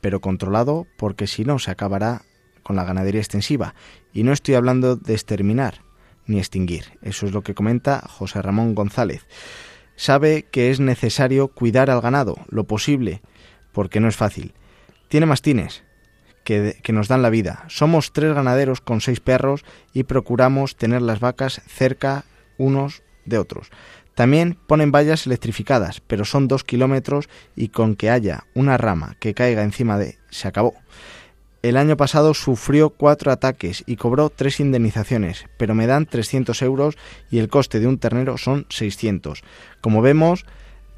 [0.00, 2.22] pero controlado porque si no se acabará
[2.62, 3.74] con la ganadería extensiva.
[4.12, 5.82] Y no estoy hablando de exterminar
[6.26, 6.96] ni extinguir.
[7.02, 9.26] Eso es lo que comenta José Ramón González
[9.96, 13.22] sabe que es necesario cuidar al ganado lo posible,
[13.72, 14.54] porque no es fácil.
[15.08, 15.84] Tiene mastines
[16.44, 17.64] que, que, nos dan la vida.
[17.68, 22.24] Somos tres ganaderos con seis perros y procuramos tener las vacas cerca
[22.58, 23.70] unos de otros.
[24.14, 29.34] También ponen vallas electrificadas, pero son dos kilómetros y con que haya una rama que
[29.34, 30.16] caiga encima de...
[30.30, 30.74] se acabó.
[31.66, 36.96] El año pasado sufrió cuatro ataques y cobró tres indemnizaciones, pero me dan 300 euros
[37.28, 39.42] y el coste de un ternero son 600.
[39.80, 40.46] Como vemos,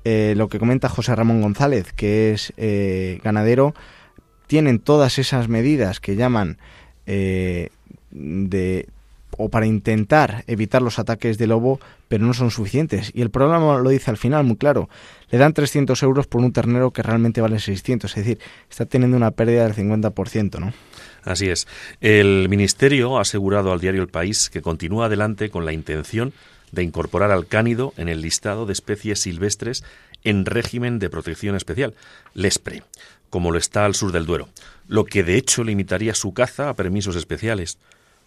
[0.05, 3.73] eh, lo que comenta José Ramón González, que es eh, ganadero,
[4.47, 6.59] tienen todas esas medidas que llaman
[7.07, 7.71] eh,
[8.11, 8.89] de
[9.37, 13.13] o para intentar evitar los ataques de lobo, pero no son suficientes.
[13.15, 14.89] Y el programa lo dice al final muy claro.
[15.31, 18.11] Le dan 300 euros por un ternero que realmente vale 600.
[18.11, 18.39] Es decir,
[18.71, 20.73] está teniendo una pérdida del 50%, ¿no?
[21.25, 21.67] Así es.
[22.01, 26.33] El Ministerio ha asegurado al diario El País que continúa adelante con la intención
[26.73, 29.85] de incorporar al cánido en el listado de especies silvestres
[30.25, 31.95] en régimen de protección especial,
[32.35, 32.83] LESPRE,
[33.31, 34.49] como lo está al sur del Duero,
[34.87, 37.79] lo que de hecho limitaría su caza a permisos especiales.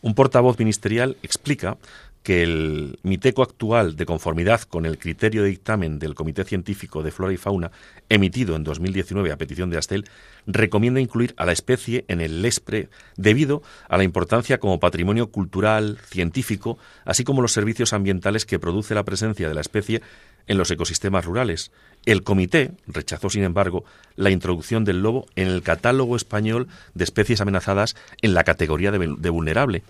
[0.01, 1.77] Un portavoz ministerial explica
[2.23, 7.11] que el miteco actual, de conformidad con el criterio de dictamen del Comité Científico de
[7.11, 7.71] Flora y Fauna,
[8.09, 10.05] emitido en 2019 a petición de Astel,
[10.45, 15.97] recomienda incluir a la especie en el LESPRE debido a la importancia como patrimonio cultural,
[16.05, 20.01] científico, así como los servicios ambientales que produce la presencia de la especie
[20.47, 21.71] en los ecosistemas rurales.
[22.05, 27.41] El comité rechazó, sin embargo, la introducción del lobo en el catálogo español de especies
[27.41, 29.83] amenazadas en la categoría de, vulnerable,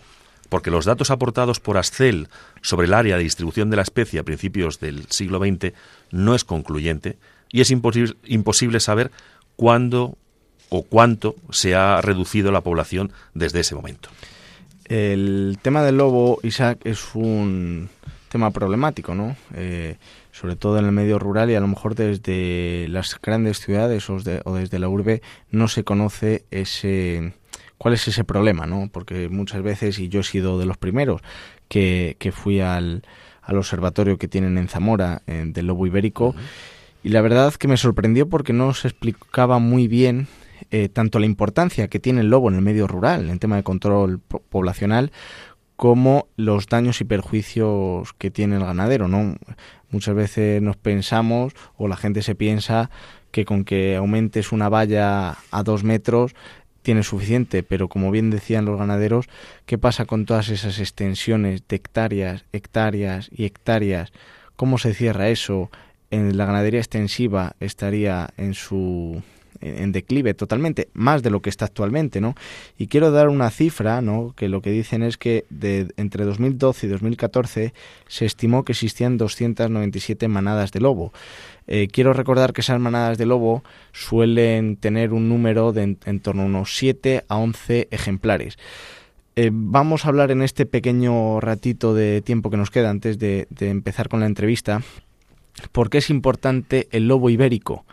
[0.50, 2.28] porque los datos aportados por Ascel
[2.62, 5.74] sobre el área de distribución de la especie a principios del siglo XX
[6.12, 7.18] no es concluyente
[7.50, 9.12] y es imposible, saber
[9.56, 10.18] cuándo
[10.70, 14.10] o cuánto se ha reducido la población desde ese momento.
[14.86, 17.90] El tema del lobo, Isaac, es un
[18.30, 19.36] tema problemático, ¿no?
[19.54, 19.98] Eh,
[20.42, 24.18] sobre todo en el medio rural y a lo mejor desde las grandes ciudades o,
[24.56, 27.34] desde la urbe no se conoce ese
[27.78, 28.90] cuál es ese problema, ¿no?
[28.92, 31.22] Porque muchas veces, y yo he sido de los primeros
[31.68, 33.04] que, que fui al,
[33.44, 36.36] al observatorio que tienen en Zamora del lobo ibérico,
[37.04, 40.28] y la verdad que me sorprendió porque no se explicaba muy bien
[40.70, 43.64] eh, tanto la importancia que tiene el lobo en el medio rural, en tema de
[43.64, 45.12] control poblacional,
[45.76, 49.36] como los daños y perjuicios que tiene el ganadero, ¿no?
[49.92, 52.90] Muchas veces nos pensamos o la gente se piensa
[53.32, 56.34] que con que aumentes una valla a dos metros
[56.82, 59.28] tiene suficiente, pero como bien decían los ganaderos,
[59.66, 64.12] ¿qué pasa con todas esas extensiones de hectáreas, hectáreas y hectáreas?
[64.56, 65.70] ¿Cómo se cierra eso?
[66.10, 69.22] En la ganadería extensiva estaría en su
[69.62, 72.36] en declive totalmente, más de lo que está actualmente, ¿no?
[72.78, 74.34] Y quiero dar una cifra, ¿no?
[74.36, 77.74] Que lo que dicen es que de, entre 2012 y 2014
[78.08, 81.14] se estimó que existían 297 manadas de lobo.
[81.68, 86.44] Eh, quiero recordar que esas manadas de lobo suelen tener un número de en, torno
[86.44, 88.58] a unos 7 a 11 ejemplares.
[89.36, 93.48] Eh, vamos a hablar en este pequeño ratito de tiempo que nos queda antes de,
[93.50, 94.82] de empezar con la entrevista,
[95.72, 97.86] por qué es importante el lobo ibérico.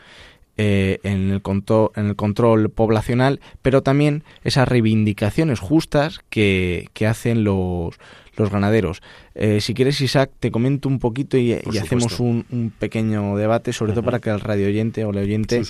[0.60, 7.06] Eh, en, el control, en el control poblacional, pero también esas reivindicaciones justas que, que
[7.06, 7.94] hacen los,
[8.36, 9.00] los ganaderos.
[9.36, 13.92] Eh, si quieres, Isaac, te comento un poquito y, hacemos un, un, pequeño debate, sobre
[13.92, 15.62] todo para que el radio oyente o el oyente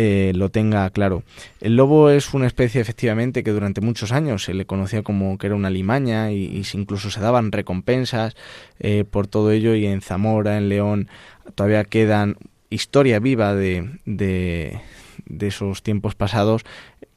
[0.00, 1.24] Eh, lo tenga claro.
[1.60, 5.48] El lobo es una especie efectivamente que durante muchos años se le conocía como que
[5.48, 8.36] era una limaña y, incluso se daban recompensas
[8.78, 11.08] eh, por todo ello y en Zamora, en León,
[11.56, 12.36] todavía quedan
[12.70, 14.80] historia viva de, de,
[15.40, 16.62] esos tiempos pasados,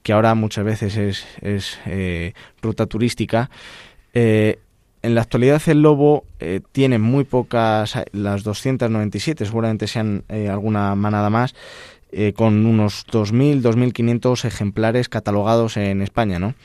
[0.04, 3.50] que ahora muchas veces es, es eh, ruta turística.
[4.14, 4.60] Eh,
[5.04, 11.30] en la actualidad el lobo eh, tiene muy pocas, las 297, seguramente sean alguna manada
[11.30, 11.56] más,
[12.36, 16.56] con unos 2.000, 2.500 ejemplares catalogados en España, ¿no?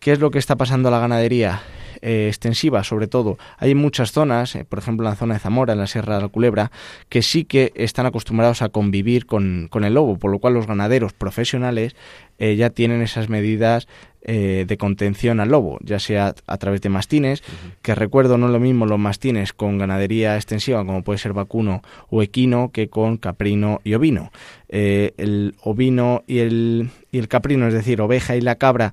[0.00, 1.62] ¿Qué es lo que está pasando a la ganadería?
[2.04, 3.38] Eh, extensiva, sobre todo.
[3.58, 6.22] Hay muchas zonas, eh, por ejemplo en la zona de Zamora, en la Sierra de
[6.22, 6.72] la Culebra,
[7.08, 10.66] que sí que están acostumbrados a convivir con, con el lobo, por lo cual los
[10.66, 11.94] ganaderos profesionales
[12.40, 13.86] eh, ya tienen esas medidas
[14.24, 17.42] de contención al lobo, ya sea a través de mastines,
[17.82, 21.82] que recuerdo no es lo mismo los mastines con ganadería extensiva, como puede ser vacuno
[22.08, 24.30] o equino, que con caprino y ovino.
[24.68, 28.92] el ovino y el, y el caprino, es decir, oveja y la cabra,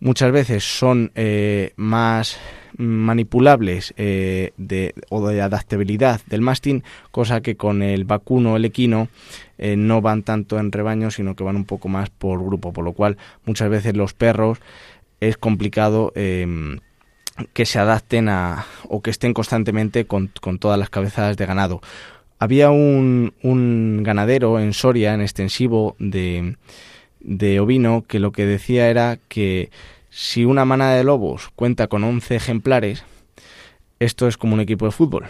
[0.00, 2.38] muchas veces son eh, más
[2.76, 9.08] manipulables eh, de, o de adaptabilidad del mastín, cosa que con el vacuno el equino
[9.58, 12.84] eh, no van tanto en rebaño, sino que van un poco más por grupo, por
[12.84, 14.58] lo cual muchas veces los perros
[15.20, 16.78] es complicado em,
[17.52, 21.80] que se adapten a o que estén constantemente con, con todas las cabezas de ganado.
[22.38, 26.56] Había un, un ganadero en Soria, en extensivo, de
[27.20, 29.70] de ovino que lo que decía era que
[30.10, 33.04] si una manada de lobos cuenta con 11 ejemplares,
[33.98, 35.26] esto es como un equipo de fútbol.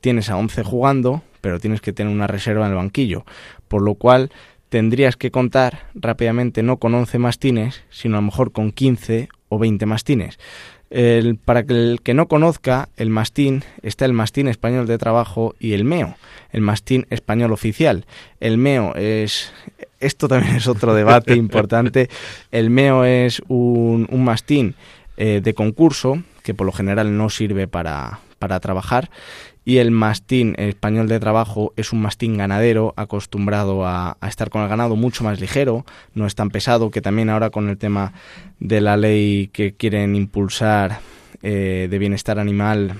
[0.00, 3.24] Tienes a 11 jugando, pero tienes que tener una reserva en el banquillo,
[3.66, 4.30] por lo cual
[4.68, 9.58] tendrías que contar rápidamente no con 11 mastines, sino a lo mejor con 15 o
[9.58, 10.38] 20 mastines.
[10.90, 15.54] El, para que el que no conozca, el mastín está el mastín español de trabajo
[15.60, 16.16] y el meo,
[16.50, 18.06] el mastín español oficial.
[18.40, 19.52] El meo es
[20.00, 22.08] esto también es otro debate importante.
[22.50, 24.74] El meo es un, un mastín
[25.16, 29.10] eh, de concurso que por lo general no sirve para, para trabajar
[29.68, 34.68] y el mastín español de trabajo es un mastín ganadero acostumbrado a, estar con el
[34.70, 38.14] ganado mucho más ligero, no es tan pesado que también ahora con el tema
[38.60, 41.00] de la ley que quieren impulsar
[41.42, 42.94] eh, de bienestar animal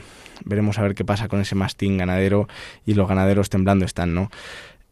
[0.44, 2.48] veremos a ver qué pasa con ese mastín ganadero
[2.84, 4.30] y los ganaderos temblando están, ¿no?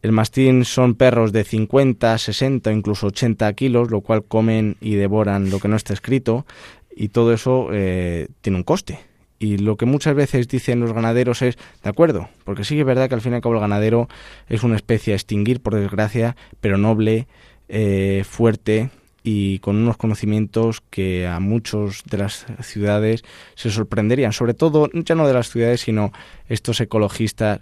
[0.01, 5.51] El mastín son perros de 50, 60 incluso 80 kilos, lo cual comen y devoran
[5.51, 6.47] lo que no está escrito
[6.95, 9.06] y todo eso eh, tiene un coste.
[9.39, 12.87] Y lo que muchas veces dicen los ganaderos es, de acuerdo, porque sí que es
[12.87, 14.07] verdad que al fin y al cabo el ganadero
[14.49, 17.27] es una especie a extinguir, por desgracia, pero noble,
[17.69, 18.89] eh, fuerte
[19.23, 23.23] y con unos conocimientos que a muchos de las ciudades
[23.55, 26.13] se sorprenderían, sobre todo ya no de las ciudades, sino
[26.47, 27.59] estos ecologistas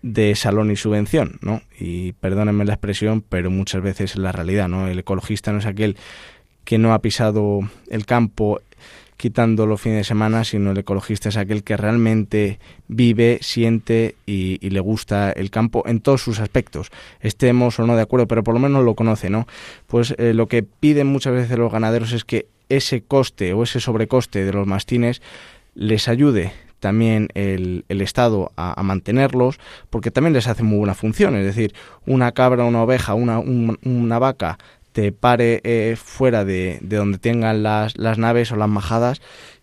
[0.00, 1.62] de salón y subvención, ¿no?
[1.78, 4.88] Y perdónenme la expresión, pero muchas veces es la realidad, ¿no?
[4.88, 5.96] El ecologista no es aquel
[6.64, 8.60] que no ha pisado el campo
[9.22, 12.58] quitando los fines de semana, sino el ecologista es aquel que realmente
[12.88, 18.02] vive, siente y, le gusta el campo en todos sus aspectos, estemos o no de
[18.02, 19.46] acuerdo, pero por lo menos lo conoce, ¿no?
[19.86, 23.78] Pues eh, lo que piden muchas veces los ganaderos es que ese coste o ese
[23.78, 25.22] sobrecoste de los mastines
[25.76, 31.36] les ayude también el, el Estado a, mantenerlos, porque también les hace muy buena función.
[31.36, 31.74] Es decir,
[32.06, 34.58] una cabra, una oveja, una, un, una vaca
[34.92, 39.20] te pare eh, fuera de, de, donde tengan las, las naves o las majadas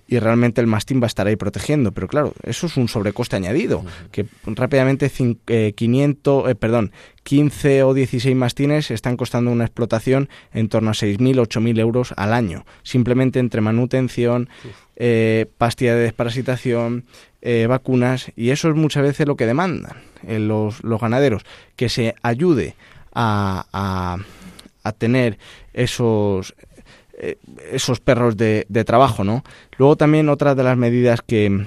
[0.10, 1.92] y realmente el mastín va a estar ahí protegiendo.
[1.92, 5.12] Pero claro, eso es un sobrecoste añadido, que rápidamente
[5.48, 6.92] eh, 500, eh, perdón,
[7.24, 12.34] 15 o 16 mastines están costando una explotación en torno a 6.000, 8.000 euros al
[12.34, 14.50] año, simplemente entre manutención,
[14.96, 17.06] eh, pastilla de desparasitación,
[17.42, 19.96] eh, vacunas, y eso es muchas veces lo que demandan
[20.28, 21.44] eh, los, los, ganaderos,
[21.76, 22.76] que se ayude
[23.14, 24.18] a, a,
[24.84, 25.38] a tener
[25.74, 26.56] esos
[27.74, 29.44] esos perros de, de, trabajo, ¿no?
[29.78, 31.66] Luego también otra de las medidas que,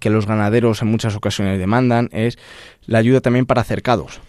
[0.00, 2.36] que los ganaderos en muchas ocasiones demandan es
[2.86, 4.20] la ayuda también para cercados.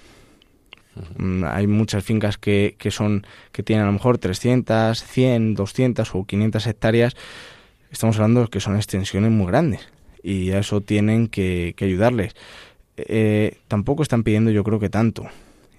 [0.95, 1.49] -huh.
[1.51, 6.25] Hay muchas fincas que, que, son que tienen a lo mejor 300, 100, 200 o
[6.25, 7.15] 500 hectáreas.
[7.91, 9.87] Estamos hablando de que son extensiones muy grandes
[10.23, 12.35] y a eso tienen que, que ayudarles.
[12.97, 15.25] Eh, tampoco están pidiendo yo creo que tanto.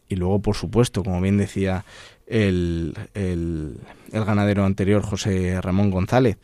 [0.09, 1.85] Y luego, por supuesto, como bien decía
[2.27, 3.79] el, el,
[4.13, 6.39] el, ganadero anterior, José Ramón González,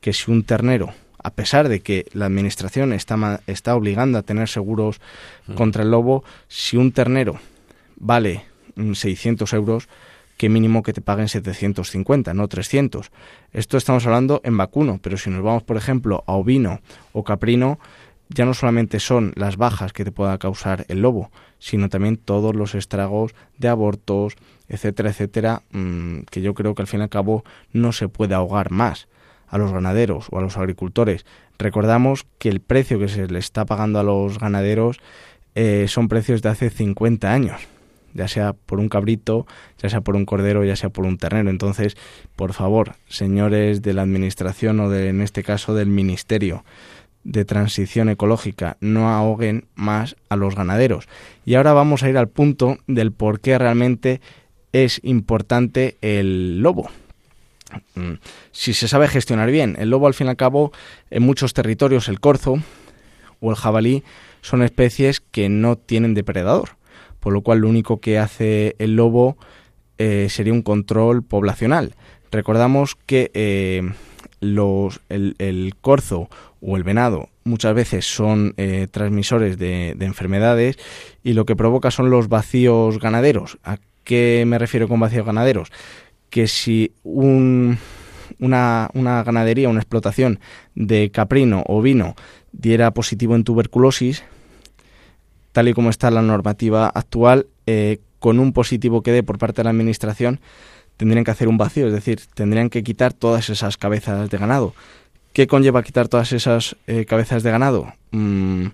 [0.00, 4.48] que si un ternero, a pesar de que la administración está, está obligando a tener
[4.48, 5.00] seguros
[5.46, 5.54] mm.
[5.54, 7.40] contra el lobo, si un ternero
[7.96, 8.44] vale
[8.76, 9.88] 600 euros,
[10.36, 13.10] que mínimo que te paguen 750, no 300.
[13.52, 16.80] Esto estamos hablando en vacuno, pero si nos vamos, por ejemplo, a ovino
[17.12, 17.78] o caprino,
[18.28, 22.54] ya no solamente son las bajas que te pueda causar el lobo, sino también todos
[22.54, 24.34] los estragos de abortos,
[24.68, 28.34] etcétera, etcétera, mmm, que yo creo que al fin y al cabo no se puede
[28.34, 29.08] ahogar más
[29.48, 31.24] a los ganaderos o a los agricultores.
[31.58, 34.98] Recordamos que el precio que se le está pagando a los ganaderos
[35.54, 37.60] eh, son precios de hace 50 años,
[38.12, 39.46] ya sea por un cabrito,
[39.78, 41.50] ya sea por un cordero, ya sea por un ternero.
[41.50, 41.96] Entonces,
[42.34, 46.64] por favor, señores de la Administración o de, en este caso del Ministerio,
[47.22, 51.08] de transición ecológica no ahoguen más a los ganaderos.
[51.44, 54.20] Y ahora vamos a ir al punto del por qué realmente
[54.74, 56.90] es importante el lobo.
[58.50, 60.72] Si se sabe gestionar bien, el lobo al fin y al cabo
[61.10, 62.58] en muchos territorios el corzo
[63.40, 64.02] o el jabalí
[64.42, 66.70] son especies que no tienen depredador,
[67.20, 69.36] por lo cual lo único que hace el lobo
[69.98, 71.94] eh, sería un control poblacional.
[72.32, 73.92] Recordamos que eh,
[74.40, 76.28] los, el, el, corzo
[76.60, 80.78] o el venado muchas veces son eh, transmisores de, de, enfermedades
[81.22, 83.58] y lo que provoca son los vacíos ganaderos.
[84.04, 85.72] ¿A qué me refiero con vacíos ganaderos?
[86.28, 87.78] Que si un,
[88.38, 90.40] una, una ganadería, una explotación
[90.74, 92.14] de caprino o vino
[92.52, 94.22] diera positivo en tuberculosis,
[95.52, 99.62] tal y como está la normativa actual, eh, con un positivo que dé por parte
[99.62, 100.38] de la Administración,
[100.98, 104.74] tendrían que hacer un vacío, es decir, tendrían que quitar todas esas cabezas de ganado.
[105.32, 107.94] ¿Qué conlleva quitar todas esas eh, cabezas de ganado?
[108.10, 108.66] Mm,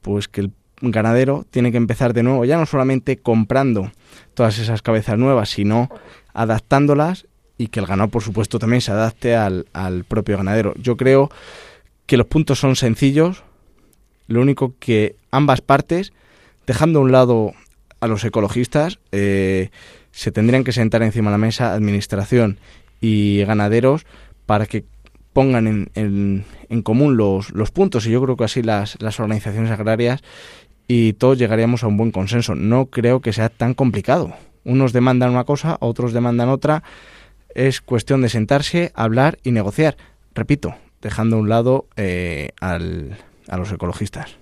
[0.00, 3.92] pues que el ganadero tiene que empezar de nuevo, ya no solamente comprando
[4.40, 5.90] todas esas cabezas nuevas, sino
[6.32, 7.26] adaptándolas
[7.58, 10.72] y que el ganado, por supuesto, también se adapte al, al propio ganadero.
[10.78, 11.30] Yo creo
[12.06, 13.42] que los puntos son sencillos,
[14.28, 16.14] lo único que ambas partes,
[16.66, 17.52] dejando a un lado
[18.00, 19.68] a los ecologistas, eh,
[20.10, 22.58] se tendrían que sentar encima de la mesa administración
[22.98, 24.06] y ganaderos
[24.46, 24.86] para que
[25.34, 29.20] pongan en, en, en común los, los, puntos y yo creo que así las, las,
[29.20, 30.22] organizaciones agrarias
[30.92, 32.56] y todos llegaríamos a un buen consenso.
[32.56, 34.34] No creo que sea tan complicado.
[34.64, 36.82] Unos demandan una cosa, otros demandan otra.
[37.54, 39.96] Es cuestión de sentarse, hablar y negociar.
[40.34, 43.16] Repito, dejando a un lado eh, al,
[43.46, 44.34] a los ecologistas.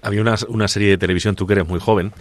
[0.00, 2.14] Había una, una, serie de televisión, tú que eres muy joven,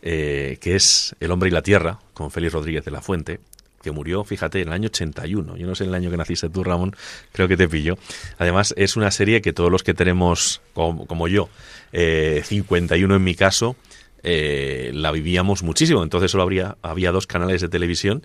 [0.00, 3.40] eh, que es El hombre y la tierra, con Félix Rodríguez de la Fuente,
[3.82, 5.56] que murió, fíjate, en el año 81.
[5.56, 6.94] Yo no sé el año que naciste tú, Ramón,
[7.32, 7.96] creo que te pilló.
[8.38, 11.48] Además, es una serie que todos los que tenemos, como, como yo,
[11.92, 13.76] eh, 51 en mi caso,
[14.22, 16.02] eh, la vivíamos muchísimo.
[16.02, 18.24] Entonces solo habría, había dos canales de televisión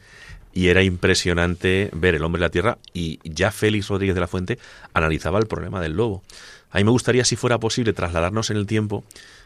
[0.53, 4.27] y era impresionante ver El hombre y la tierra y ya Félix Rodríguez de la
[4.27, 4.59] Fuente
[4.93, 6.23] analizaba el problema del lobo.
[6.71, 9.03] A mí me gustaría, si fuera posible, trasladarnos en el tiempo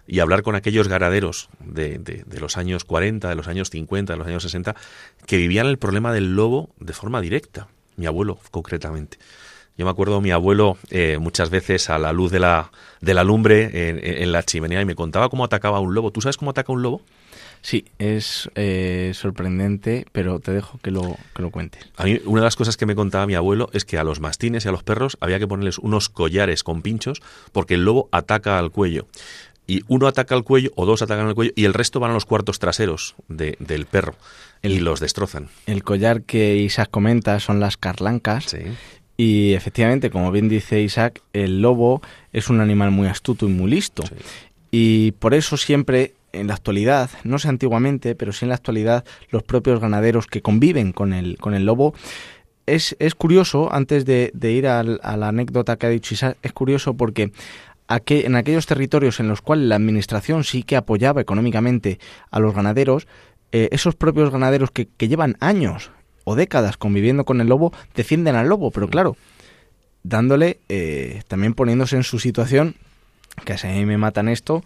[0.08, 4.14] y hablar con aquellos ganaderos de, de, de, los años 40, de los años 50,
[4.14, 4.76] de los años 60,
[5.26, 7.68] que vivían el problema del lobo de forma directa.
[7.98, 9.18] Mi abuelo, concretamente.
[9.78, 13.24] Yo me acuerdo mi abuelo eh, muchas veces a la luz de la, de la
[13.24, 16.12] lumbre en, en, la chimenea y me contaba cómo atacaba a un lobo.
[16.12, 17.02] ¿Tú sabes cómo ataca un lobo?
[17.62, 21.88] Sí, es eh, sorprendente, pero te dejo que lo, que lo cuentes.
[21.98, 24.20] A mí, una de las cosas que me contaba mi abuelo es que a los
[24.20, 28.10] mastines y a los perros había que ponerles unos collares con pinchos porque el lobo
[28.12, 29.08] ataca al cuello
[29.68, 32.14] y uno ataca al cuello o dos atacan al cuello y el resto van a
[32.14, 34.16] los cuartos traseros de, del perro
[34.62, 35.50] el, y los destrozan.
[35.66, 38.46] El collar que Isaac comenta son las carlancas.
[38.46, 38.60] Sí.
[39.18, 42.02] Y efectivamente, como bien dice Isaac, el lobo
[42.32, 44.04] es un animal muy astuto y muy listo.
[44.72, 49.06] Y por eso siempre en la actualidad, no sé antiguamente, pero sí en la actualidad,
[49.32, 51.96] los propios ganaderos que conviven con el, con el lobo,
[52.68, 56.96] es, es curioso, antes de, ir a la anécdota que ha dicho Isaac, es curioso
[56.96, 57.32] porque
[57.90, 62.00] en aquellos territorios en los cuales la administración sí que apoyaba económicamente
[62.32, 63.08] a los ganaderos,
[63.52, 65.92] eh, esos propios ganaderos que, llevan años
[66.26, 69.16] o décadas conviviendo con el lobo defienden al lobo, pero claro,
[70.04, 72.76] dándole, eh, también poniéndose en su situación,
[73.46, 74.64] que si a mí me matan esto,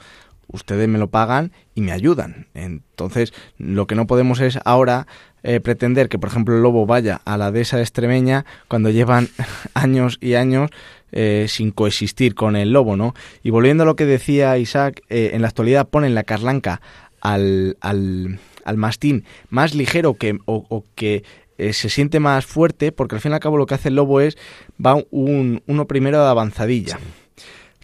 [0.47, 2.47] ustedes me lo pagan y me ayudan.
[2.53, 5.07] Entonces, lo que no podemos es ahora
[5.43, 9.29] eh, pretender que, por ejemplo, el lobo vaya a la dehesa extremeña cuando llevan
[9.73, 10.71] años y años
[11.11, 13.13] eh, sin coexistir con el lobo, ¿no?
[13.43, 16.81] Y volviendo a lo que decía Isaac, eh, en la actualidad ponen la carlanca
[17.19, 21.23] al, al, al mastín más ligero que, o, que
[21.57, 24.19] se siente más fuerte, porque al fin y al cabo lo que hace el lobo
[24.19, 24.35] es,
[24.83, 26.99] va un, uno primero de avanzadilla.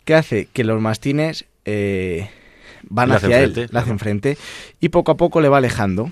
[0.04, 0.48] que hace?
[0.52, 1.46] Que los mastines
[2.90, 4.36] van hacia él, la hacen frente,
[4.80, 6.12] y poco a poco le va alejando.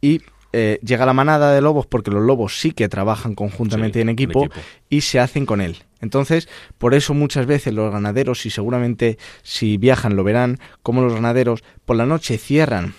[0.00, 0.20] Y
[0.58, 4.48] eh, llega la manada de lobos, porque los lobos sí que trabajan conjuntamente en, equipo,
[4.88, 5.76] y se hacen con él.
[6.00, 6.48] Entonces,
[6.78, 11.62] por eso muchas veces los ganaderos, y seguramente si viajan lo verán, como los ganaderos
[11.84, 12.94] por la noche cierran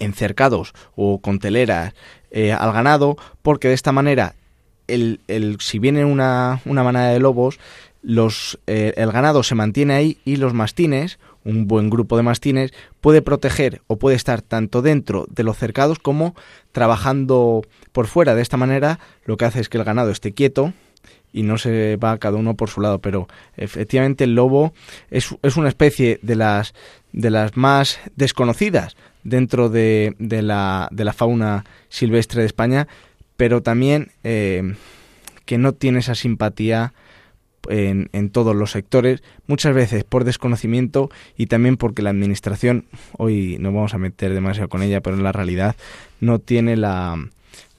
[0.00, 1.94] encercados o con teleras
[2.32, 4.34] eh, al ganado, porque de esta manera,
[4.88, 7.60] el, el, si viene una, una manada de lobos,
[8.02, 12.72] los, eh, el ganado se mantiene ahí y los mastines un buen grupo de mastines
[13.00, 16.34] puede proteger o puede estar tanto dentro de los cercados como
[16.72, 17.62] trabajando
[17.92, 18.34] por fuera.
[18.34, 20.72] De esta manera lo que hace es que el ganado esté quieto
[21.32, 22.98] y no se va cada uno por su lado.
[22.98, 24.72] Pero efectivamente el lobo
[25.10, 26.74] es, es una especie de las,
[27.12, 32.88] de las más desconocidas dentro de, de, la, de la fauna silvestre de España,
[33.36, 34.74] pero también eh,
[35.44, 36.92] que no tiene esa simpatía
[37.68, 42.86] en, todos los sectores, muchas veces por desconocimiento y también porque la administración,
[43.16, 45.76] hoy no vamos a meter demasiado con ella, pero en la realidad
[46.20, 47.16] no tiene la,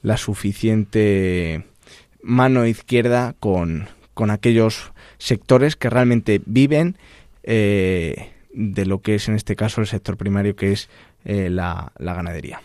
[0.02, 1.64] la suficiente
[2.22, 6.96] mano izquierda con, con aquellos sectores que realmente viven
[7.42, 10.88] eh, de lo que es en este caso el sector primario, que es
[11.24, 12.60] eh, la, la ganadería.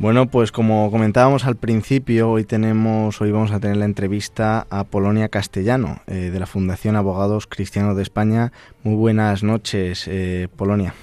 [0.00, 4.84] Bueno, pues como comentábamos al principio, hoy tenemos, hoy vamos a tener la entrevista a
[4.84, 8.50] Polonia Castellano, eh, de la Fundación Abogados Cristianos de España.
[8.82, 10.94] Muy buenas noches, eh, Polonia.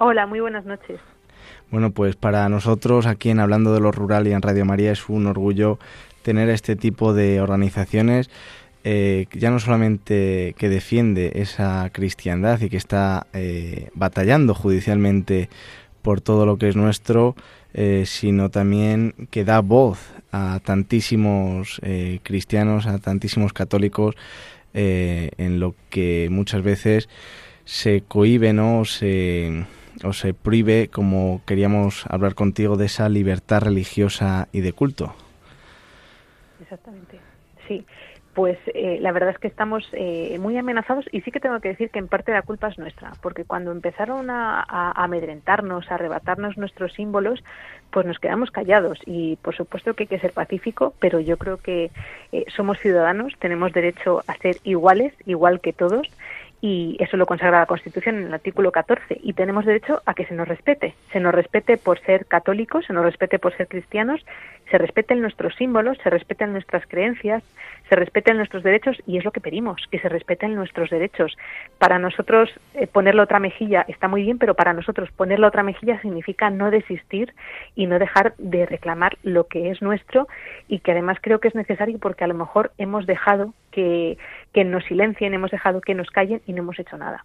[0.00, 0.98] Hola, muy buenas noches.
[1.70, 5.08] Bueno, pues para nosotros aquí en Hablando de lo Rural y en Radio María es
[5.08, 5.78] un orgullo
[6.22, 8.28] tener este tipo de organizaciones,
[8.82, 13.28] eh, ya no solamente que defiende esa cristiandad y que está
[13.94, 15.48] batallando judicialmente
[16.06, 17.34] por todo lo que es nuestro,
[17.74, 19.98] eh, sino también que da voz
[20.30, 24.14] a tantísimos eh, cristianos, a tantísimos católicos,
[24.72, 27.08] eh, en lo que muchas veces
[27.64, 28.78] se cohibe ¿no?
[28.78, 29.64] o, se,
[30.04, 35.12] o se prohíbe, como queríamos hablar contigo, de esa libertad religiosa y de culto.
[36.60, 37.18] Exactamente,
[37.66, 37.84] sí
[38.36, 41.70] pues eh, la verdad es que estamos eh, muy amenazados y sí que tengo que
[41.70, 46.58] decir que en parte la culpa es nuestra, porque cuando empezaron a, amedrentarnos, a arrebatarnos
[46.58, 47.42] nuestros símbolos,
[47.90, 49.00] pues nos quedamos callados.
[49.06, 51.90] Y por supuesto que hay que ser pacífico, pero yo creo que
[52.30, 56.06] eh, somos ciudadanos, tenemos derecho a ser iguales, igual que todos
[56.60, 60.26] y eso lo consagra la Constitución en el artículo 14 y tenemos derecho a que
[60.26, 64.24] se nos respete, se nos respete por ser católicos, se nos respete por ser cristianos,
[64.70, 67.42] se respeten nuestros símbolos, se respeten nuestras creencias,
[67.88, 71.36] se respeten nuestros derechos y es lo que pedimos, que se respeten nuestros derechos.
[71.78, 76.00] Para nosotros eh, ponerle otra mejilla está muy bien, pero para nosotros ponerle otra mejilla
[76.00, 77.34] significa no desistir
[77.74, 80.28] y no dejar de reclamar lo que es nuestro
[80.68, 84.18] y que además creo que es necesario porque a lo mejor hemos dejado que,
[84.52, 87.24] que nos silencien, hemos dejado que nos callen y no hemos hecho nada.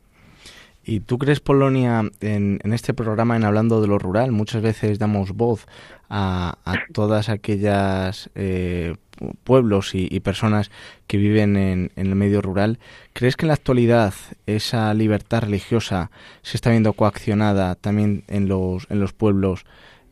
[0.83, 5.33] ¿Y tú crees, Polonia, en, este programa, en Hablando de lo Rural, muchas veces damos
[5.33, 5.67] voz
[6.09, 8.95] a, a todas aquellas eh,
[9.43, 10.71] pueblos y, personas
[11.07, 12.79] que viven en, el medio rural?
[13.13, 14.13] ¿Crees que en la actualidad
[14.45, 16.11] esa libertad religiosa
[16.41, 19.65] se está viendo coaccionada también en los, en los pueblos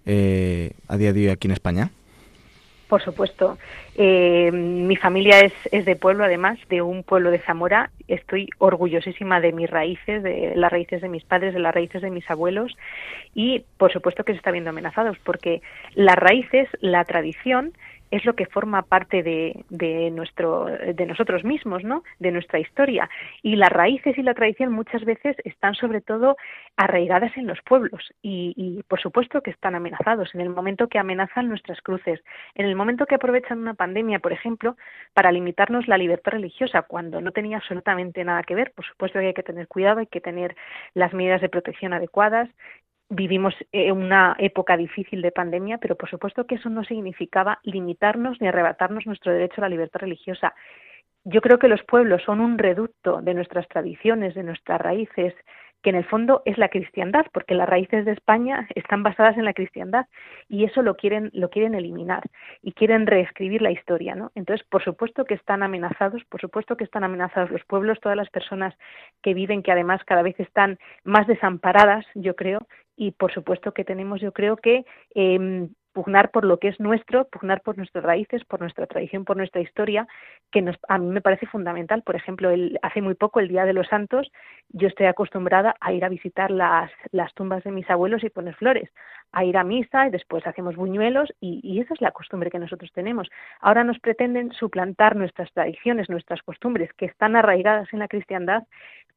[0.05, 1.91] eh, a día de hoy aquí en España?
[2.89, 3.59] Por supuesto.
[3.95, 7.91] Eh, mi familia es, es, de pueblo, además, de un pueblo de Zamora.
[8.07, 12.09] Estoy orgullosísima de mis raíces, de las raíces de mis padres, de las raíces de
[12.09, 12.75] mis abuelos.
[13.35, 15.61] Y, por supuesto, que se está viendo amenazados, porque
[15.93, 17.73] las raíces, la tradición,
[18.11, 22.03] es lo que forma parte de, de, nuestro, de nosotros mismos, ¿no?
[22.19, 23.09] De nuestra historia.
[23.41, 26.37] Y las raíces y la tradición muchas veces están sobre todo
[26.75, 30.99] arraigadas en los pueblos y, y, por supuesto que están amenazados en el momento que
[30.99, 32.21] amenazan nuestras cruces,
[32.55, 34.75] en el momento que aprovechan una pandemia, por ejemplo,
[35.13, 38.71] para limitarnos la libertad religiosa cuando no tenía absolutamente nada que ver.
[38.75, 40.55] Por supuesto que hay que tener cuidado, hay que tener
[40.93, 42.49] las medidas de protección adecuadas
[43.09, 48.39] vivimos eh, una época difícil de pandemia, pero por supuesto que eso no significaba limitarnos
[48.39, 50.53] ni arrebatarnos nuestro derecho a la libertad religiosa.
[51.23, 55.33] Yo creo que los pueblos son un reducto de nuestras tradiciones, de nuestras raíces,
[55.81, 59.45] que en el fondo es la cristiandad, porque las raíces de España están basadas en
[59.45, 60.05] la cristiandad
[60.47, 62.23] y eso lo quieren lo quieren eliminar
[62.61, 64.31] y quieren reescribir la historia, ¿no?
[64.35, 68.29] Entonces, por supuesto que están amenazados, por supuesto que están amenazados los pueblos, todas las
[68.29, 68.75] personas
[69.21, 72.59] que viven que además cada vez están más desamparadas, yo creo,
[72.95, 74.83] y por supuesto que tenemos, yo creo que
[75.15, 79.37] eh, pugnar por lo que es nuestro, pugnar por nuestras raíces, por nuestra tradición, por
[79.37, 80.07] nuestra historia,
[80.51, 82.03] que nos, a mí me parece fundamental.
[82.03, 84.31] Por ejemplo, el, hace muy poco, el Día de los Santos,
[84.69, 88.55] yo estoy acostumbrada a ir a visitar las, las tumbas de mis abuelos y poner
[88.55, 88.89] flores,
[89.31, 92.59] a ir a misa y después hacemos buñuelos y, y esa es la costumbre que
[92.59, 93.29] nosotros tenemos.
[93.59, 98.63] Ahora nos pretenden suplantar nuestras tradiciones, nuestras costumbres, que están arraigadas en la cristiandad,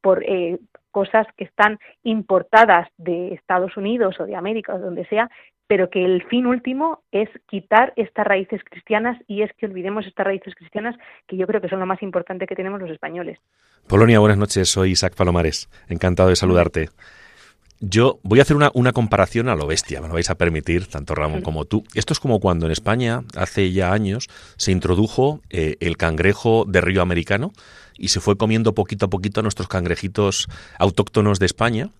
[0.02, 0.58] por eh,
[0.90, 5.30] cosas que están importadas de Estados Unidos o de América o donde sea,
[5.66, 10.26] pero que el fin último es quitar estas raíces cristianas y es que olvidemos estas
[10.26, 10.94] raíces cristianas
[11.26, 13.38] que yo creo que son lo más importante que tenemos los españoles.
[13.88, 16.88] Polonia, buenas noches, soy Isaac Palomares, encantado de saludarte.
[17.84, 20.86] Yo voy a hacer una, una, comparación a lo bestia, me lo vais a permitir,
[20.86, 21.82] tanto Ramón como tú.
[21.94, 26.80] Esto es como cuando en España, hace ya años, se introdujo eh, el cangrejo de
[26.80, 27.52] río americano
[27.98, 30.46] y se fue comiendo poquito a poquito a nuestros cangrejitos
[30.78, 31.90] autóctonos de España.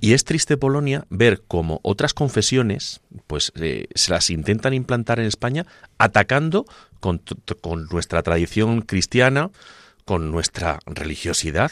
[0.00, 5.26] Y es triste, Polonia, ver cómo otras confesiones pues eh, se las intentan implantar en
[5.26, 5.66] España
[5.98, 6.64] atacando
[6.98, 7.22] con,
[7.60, 9.52] con nuestra tradición cristiana,
[10.04, 11.70] con nuestra religiosidad.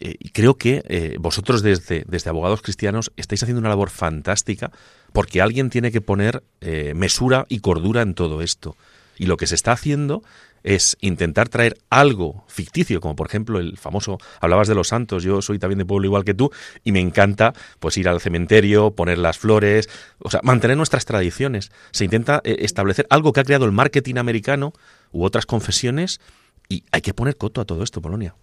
[0.00, 4.70] Eh, y creo que eh, vosotros desde, desde Abogados Cristianos estáis haciendo una labor fantástica
[5.12, 8.76] porque alguien tiene que poner eh, mesura y cordura en todo esto.
[9.16, 10.22] Y lo que se está haciendo
[10.64, 15.42] es intentar traer algo ficticio, como por ejemplo el famoso, hablabas de los santos, yo
[15.42, 16.50] soy también de pueblo igual que tú,
[16.82, 21.70] y me encanta pues ir al cementerio, poner las flores, o sea, mantener nuestras tradiciones.
[21.90, 24.72] Se intenta establecer algo que ha creado el marketing americano
[25.12, 26.18] u otras confesiones,
[26.66, 28.34] y hay que poner coto a todo esto, Polonia.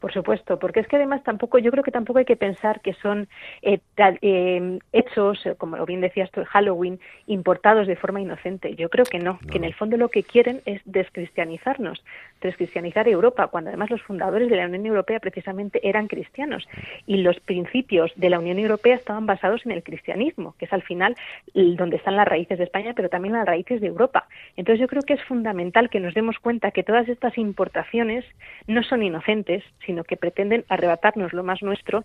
[0.00, 2.94] Por supuesto, porque es que además tampoco, yo creo que tampoco hay que pensar que
[2.94, 3.28] son
[3.62, 8.74] eh, tal, eh, hechos, como bien decías tú, el Halloween, importados de forma inocente.
[8.74, 12.02] Yo creo que no, no, que en el fondo lo que quieren es descristianizarnos,
[12.40, 16.66] descristianizar Europa, cuando además los fundadores de la Unión Europea precisamente eran cristianos
[17.06, 20.82] y los principios de la Unión Europea estaban basados en el cristianismo, que es al
[20.82, 21.16] final
[21.54, 24.26] donde están las raíces de España, pero también las raíces de Europa.
[24.56, 28.24] Entonces yo creo que es fundamental que nos demos cuenta que todas estas importaciones
[28.66, 32.04] no son inocentes, sino que pretenden arrebatarnos lo más nuestro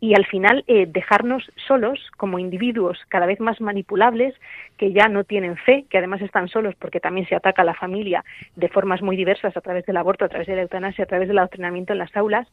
[0.00, 4.34] y al final eh, dejarnos solos como individuos cada vez más manipulables
[4.76, 7.74] que ya no tienen fe, que además están solos porque también se ataca a la
[7.74, 8.24] familia
[8.56, 11.28] de formas muy diversas a través del aborto, a través de la eutanasia, a través
[11.28, 12.46] del adoctrinamiento en las aulas,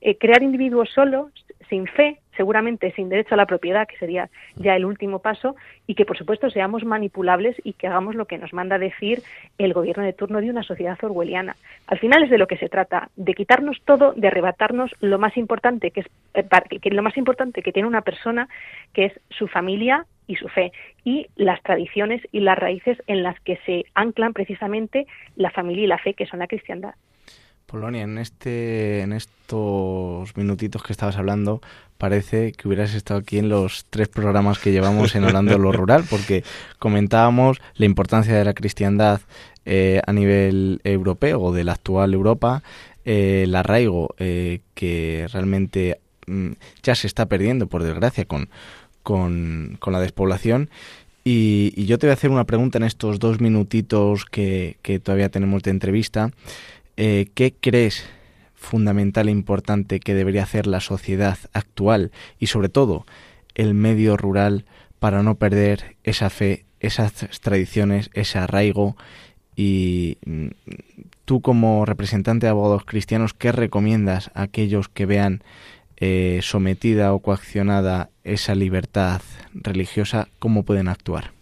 [0.00, 1.32] eh, crear individuos solos,
[1.68, 5.94] sin fe, seguramente sin derecho a la propiedad, que sería ya el último paso, y
[5.94, 9.22] que por supuesto seamos manipulables y que hagamos lo que nos manda decir
[9.56, 11.56] el gobierno de turno de una sociedad orwelliana.
[11.86, 15.36] Al final es de lo que se trata, de quitarnos todo, de arrebatarnos lo más
[15.36, 16.44] importante que es eh,
[16.80, 18.48] que lo más importante que tiene una persona,
[18.92, 20.72] que es su familia y su fe
[21.04, 25.88] y las tradiciones y las raíces en las que se anclan precisamente la familia y
[25.88, 26.94] la fe, que son la cristiandad.
[27.70, 31.60] Polonia, en este, en estos minutitos que estabas hablando,
[31.98, 35.70] parece que hubieras estado aquí en los tres programas que llevamos en Hablando de lo
[35.70, 36.42] Rural, porque
[36.80, 39.20] comentábamos la importancia de la cristiandad
[39.64, 42.64] eh, a nivel europeo o de la actual Europa,
[43.04, 46.52] eh, el arraigo eh, que realmente mm,
[46.82, 48.48] ya se está perdiendo, por desgracia, con,
[49.04, 50.70] con, con la despoblación.
[51.22, 54.98] Y, y, yo te voy a hacer una pregunta en estos dos minutitos que, que
[54.98, 56.30] todavía tenemos de entrevista.
[57.02, 58.04] Eh, ¿Qué crees
[58.54, 63.06] fundamental e importante que debería hacer la sociedad actual y sobre todo
[63.54, 64.66] el medio rural
[64.98, 68.98] para no perder esa fe, esas tradiciones, ese arraigo
[69.56, 70.48] y mm,
[71.24, 75.42] tú como representante de abogados cristianos, ¿qué recomiendas a aquellos que vean
[75.96, 79.22] eh, sometida o coaccionada esa libertad
[79.54, 80.28] religiosa?
[80.38, 81.39] ¿Cómo pueden actuar?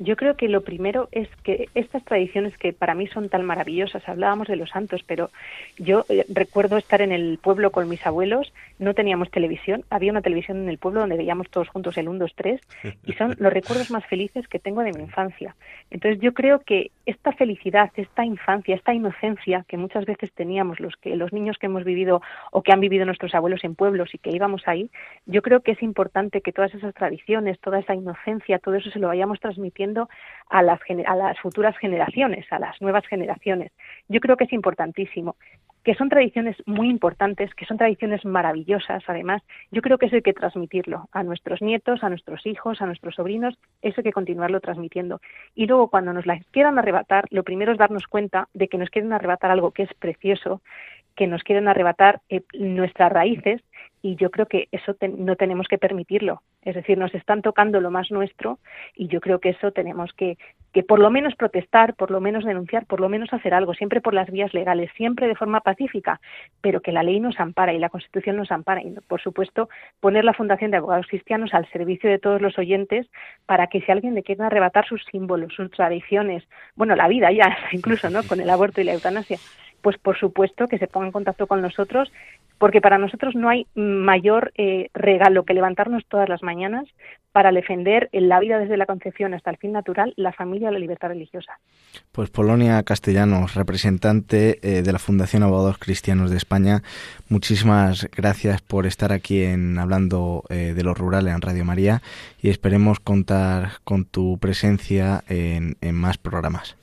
[0.00, 4.08] Yo creo que lo primero es que estas tradiciones que para mí son tan maravillosas,
[4.08, 5.30] hablábamos de los santos, pero
[5.78, 10.20] yo eh, recuerdo estar en el pueblo con mis abuelos, no teníamos televisión, había una
[10.20, 12.60] televisión en el pueblo donde veíamos todos juntos el 1, 2, 3,
[13.06, 15.54] y son los recuerdos más felices que tengo de mi infancia.
[15.92, 20.96] Entonces yo creo que esta felicidad, esta infancia, esta inocencia que muchas veces teníamos los
[20.96, 22.20] que los niños que hemos vivido
[22.50, 24.90] o que han vivido nuestros abuelos en pueblos y que íbamos ahí,
[25.26, 28.98] yo creo que es importante que todas esas tradiciones, toda esa inocencia, todo eso se
[28.98, 29.83] lo vayamos transmitiendo
[30.48, 33.72] a las, a las futuras generaciones, a las nuevas generaciones.
[34.08, 35.36] Yo creo que es importantísimo
[35.84, 40.22] que son tradiciones muy importantes, que son tradiciones maravillosas, además, yo creo que eso hay
[40.22, 44.60] que transmitirlo a nuestros nietos, a nuestros hijos, a nuestros sobrinos, eso hay que continuarlo
[44.60, 45.20] transmitiendo.
[45.54, 48.88] Y luego, cuando nos las quieran arrebatar, lo primero es darnos cuenta de que nos
[48.88, 50.62] quieren arrebatar algo que es precioso,
[51.14, 53.62] que nos quieren arrebatar eh, nuestras raíces
[54.04, 56.42] y yo creo que eso no tenemos que permitirlo.
[56.60, 58.58] Es decir, nos están tocando lo más nuestro
[58.94, 60.36] y yo creo que eso tenemos que,
[60.74, 64.02] que por lo menos protestar, por lo menos denunciar, por lo menos hacer algo, siempre
[64.02, 66.20] por las vías legales, siempre de forma pacífica,
[66.60, 68.82] pero que la ley nos ampara y la Constitución nos ampara.
[68.82, 73.06] Y, por supuesto, poner la Fundación de Abogados Cristianos al servicio de todos los oyentes
[73.46, 76.46] para que si alguien le quiere arrebatar sus símbolos, sus tradiciones,
[76.76, 78.22] bueno, la vida ya, incluso, ¿no?
[78.22, 79.38] Con el aborto y la eutanasia,
[79.84, 82.10] pues por supuesto que se ponga en contacto con nosotros,
[82.56, 86.86] porque para nosotros no hay mayor eh, regalo que levantarnos todas las mañanas
[87.32, 90.78] para defender la vida desde la concepción hasta el fin natural, la familia y la
[90.78, 91.58] libertad religiosa.
[92.12, 96.82] Pues Polonia Castellanos, representante eh, de la Fundación Abogados Cristianos de España,
[97.28, 102.00] muchísimas gracias por estar aquí en hablando eh, de lo rural en Radio María
[102.40, 106.74] y esperemos contar con tu presencia en más programas.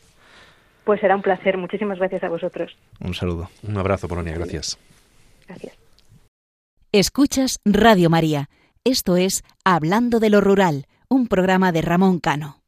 [0.84, 1.58] Pues será un placer.
[1.58, 2.76] Muchísimas gracias a vosotros.
[3.00, 3.50] Un saludo.
[3.68, 4.34] Un abrazo, Polonia.
[4.34, 4.78] Gracias.
[5.48, 5.78] Gracias.
[6.92, 8.50] Escuchas Radio María.
[8.84, 12.61] Esto es Hablando de lo Rural, un programa de Ramón Cano.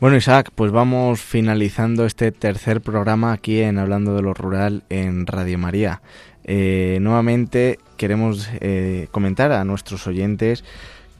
[0.00, 5.26] Bueno, Isaac, pues vamos finalizando este tercer programa aquí en Hablando de lo Rural en
[5.26, 6.00] Radio María.
[6.44, 10.64] Eh, nuevamente queremos eh, comentar a nuestros oyentes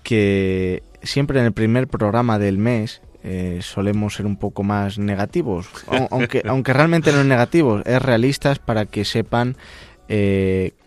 [0.03, 5.69] que siempre en el primer programa del mes eh, solemos ser un poco más negativos,
[6.11, 9.59] aunque, aunque realmente no es negativos, es realistas para que sepan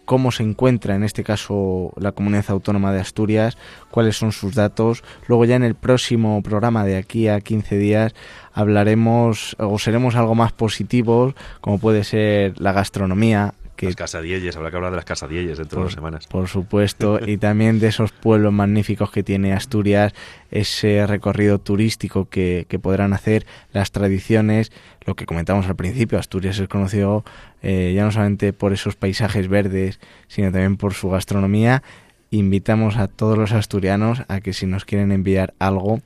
[0.06, 3.58] cómo se encuentra en este caso la comunidad autónoma de Asturias,
[3.90, 5.04] cuáles son sus datos.
[5.28, 8.14] Luego ya en el próximo programa de aquí a 15 días
[8.54, 14.76] hablaremos o seremos algo más positivos, como puede ser la gastronomía, las casadielles, habrá que
[14.78, 16.28] hablar de las casadielles dentro de dos semanas.
[16.28, 20.14] Por supuesto, y también de esos pueblos magníficos que tiene Asturias,
[20.52, 24.72] ese recorrido turístico que, podrán hacer, las tradiciones,
[25.06, 27.24] lo que comentamos al principio, Asturias es conocido
[27.62, 31.84] eh, ya no solamente por esos paisajes verdes, sino también por su gastronomía.
[32.32, 36.02] Invitamos a todos los asturianos a que si nos quieren enviar algo,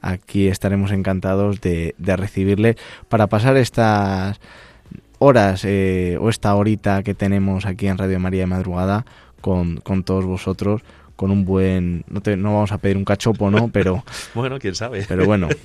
[0.00, 2.76] aquí estaremos encantados de, de recibirle
[3.08, 4.40] para pasar estas
[5.18, 9.04] horas eh, o esta horita que tenemos aquí en Radio María de Madrugada
[9.40, 10.82] con, con todos vosotros
[11.18, 14.04] con un buen no, te, no vamos a pedir un cachopo no pero
[14.34, 15.04] bueno quién sabe.
[15.06, 15.48] pero bueno.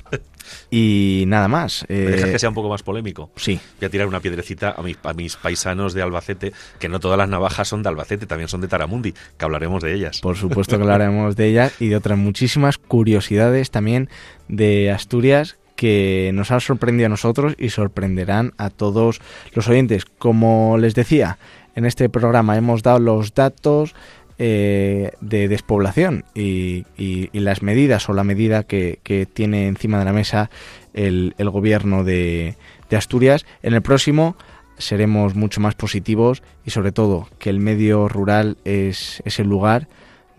[0.70, 3.32] Y nada más eh, que sea un poco más polémico.
[3.38, 3.62] sí.
[3.80, 7.18] Voy a tirar una piedrecita a mis, a mis paisanos de Albacete que no todas
[7.18, 10.20] las navajas son de Albacete también son de Taramundi que hablaremos de ellas.
[10.20, 14.10] Por supuesto que hablaremos de ellas y de otras muchísimas curiosidades también
[14.50, 19.22] de Asturias que nos han sorprendido a nosotros y sorprenderán a todos
[19.54, 20.06] los oyentes.
[20.06, 21.38] Como les decía,
[21.76, 23.96] en este programa hemos dado los datos
[24.40, 26.86] eh, de despoblación y,
[27.34, 30.50] las medidas o la medida que, tiene encima de la mesa
[30.94, 32.56] el, gobierno de,
[32.90, 33.46] de Asturias.
[33.62, 34.36] En el próximo
[34.78, 39.88] seremos mucho más positivos y sobre todo que el medio rural es, es el lugar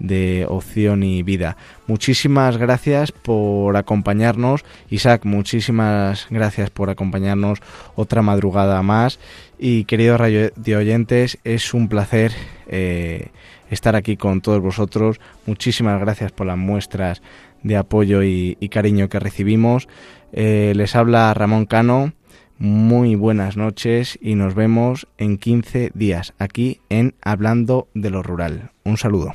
[0.06, 1.56] de opción y vida.
[1.86, 7.60] Muchísimas gracias por acompañarnos, Isaac, muchísimas gracias por acompañarnos
[7.94, 9.18] otra madrugada más
[9.58, 12.32] y queridos radio oyentes, es un placer
[12.66, 13.28] eh,
[13.70, 15.20] estar aquí con todos vosotros.
[15.46, 17.22] Muchísimas gracias por las muestras
[17.62, 19.88] de apoyo y, cariño que recibimos.
[20.32, 22.12] Eh, les habla Ramón Cano.
[22.58, 28.70] Muy buenas noches y nos vemos en 15 días aquí en Hablando de lo Rural.
[28.84, 29.34] Un saludo.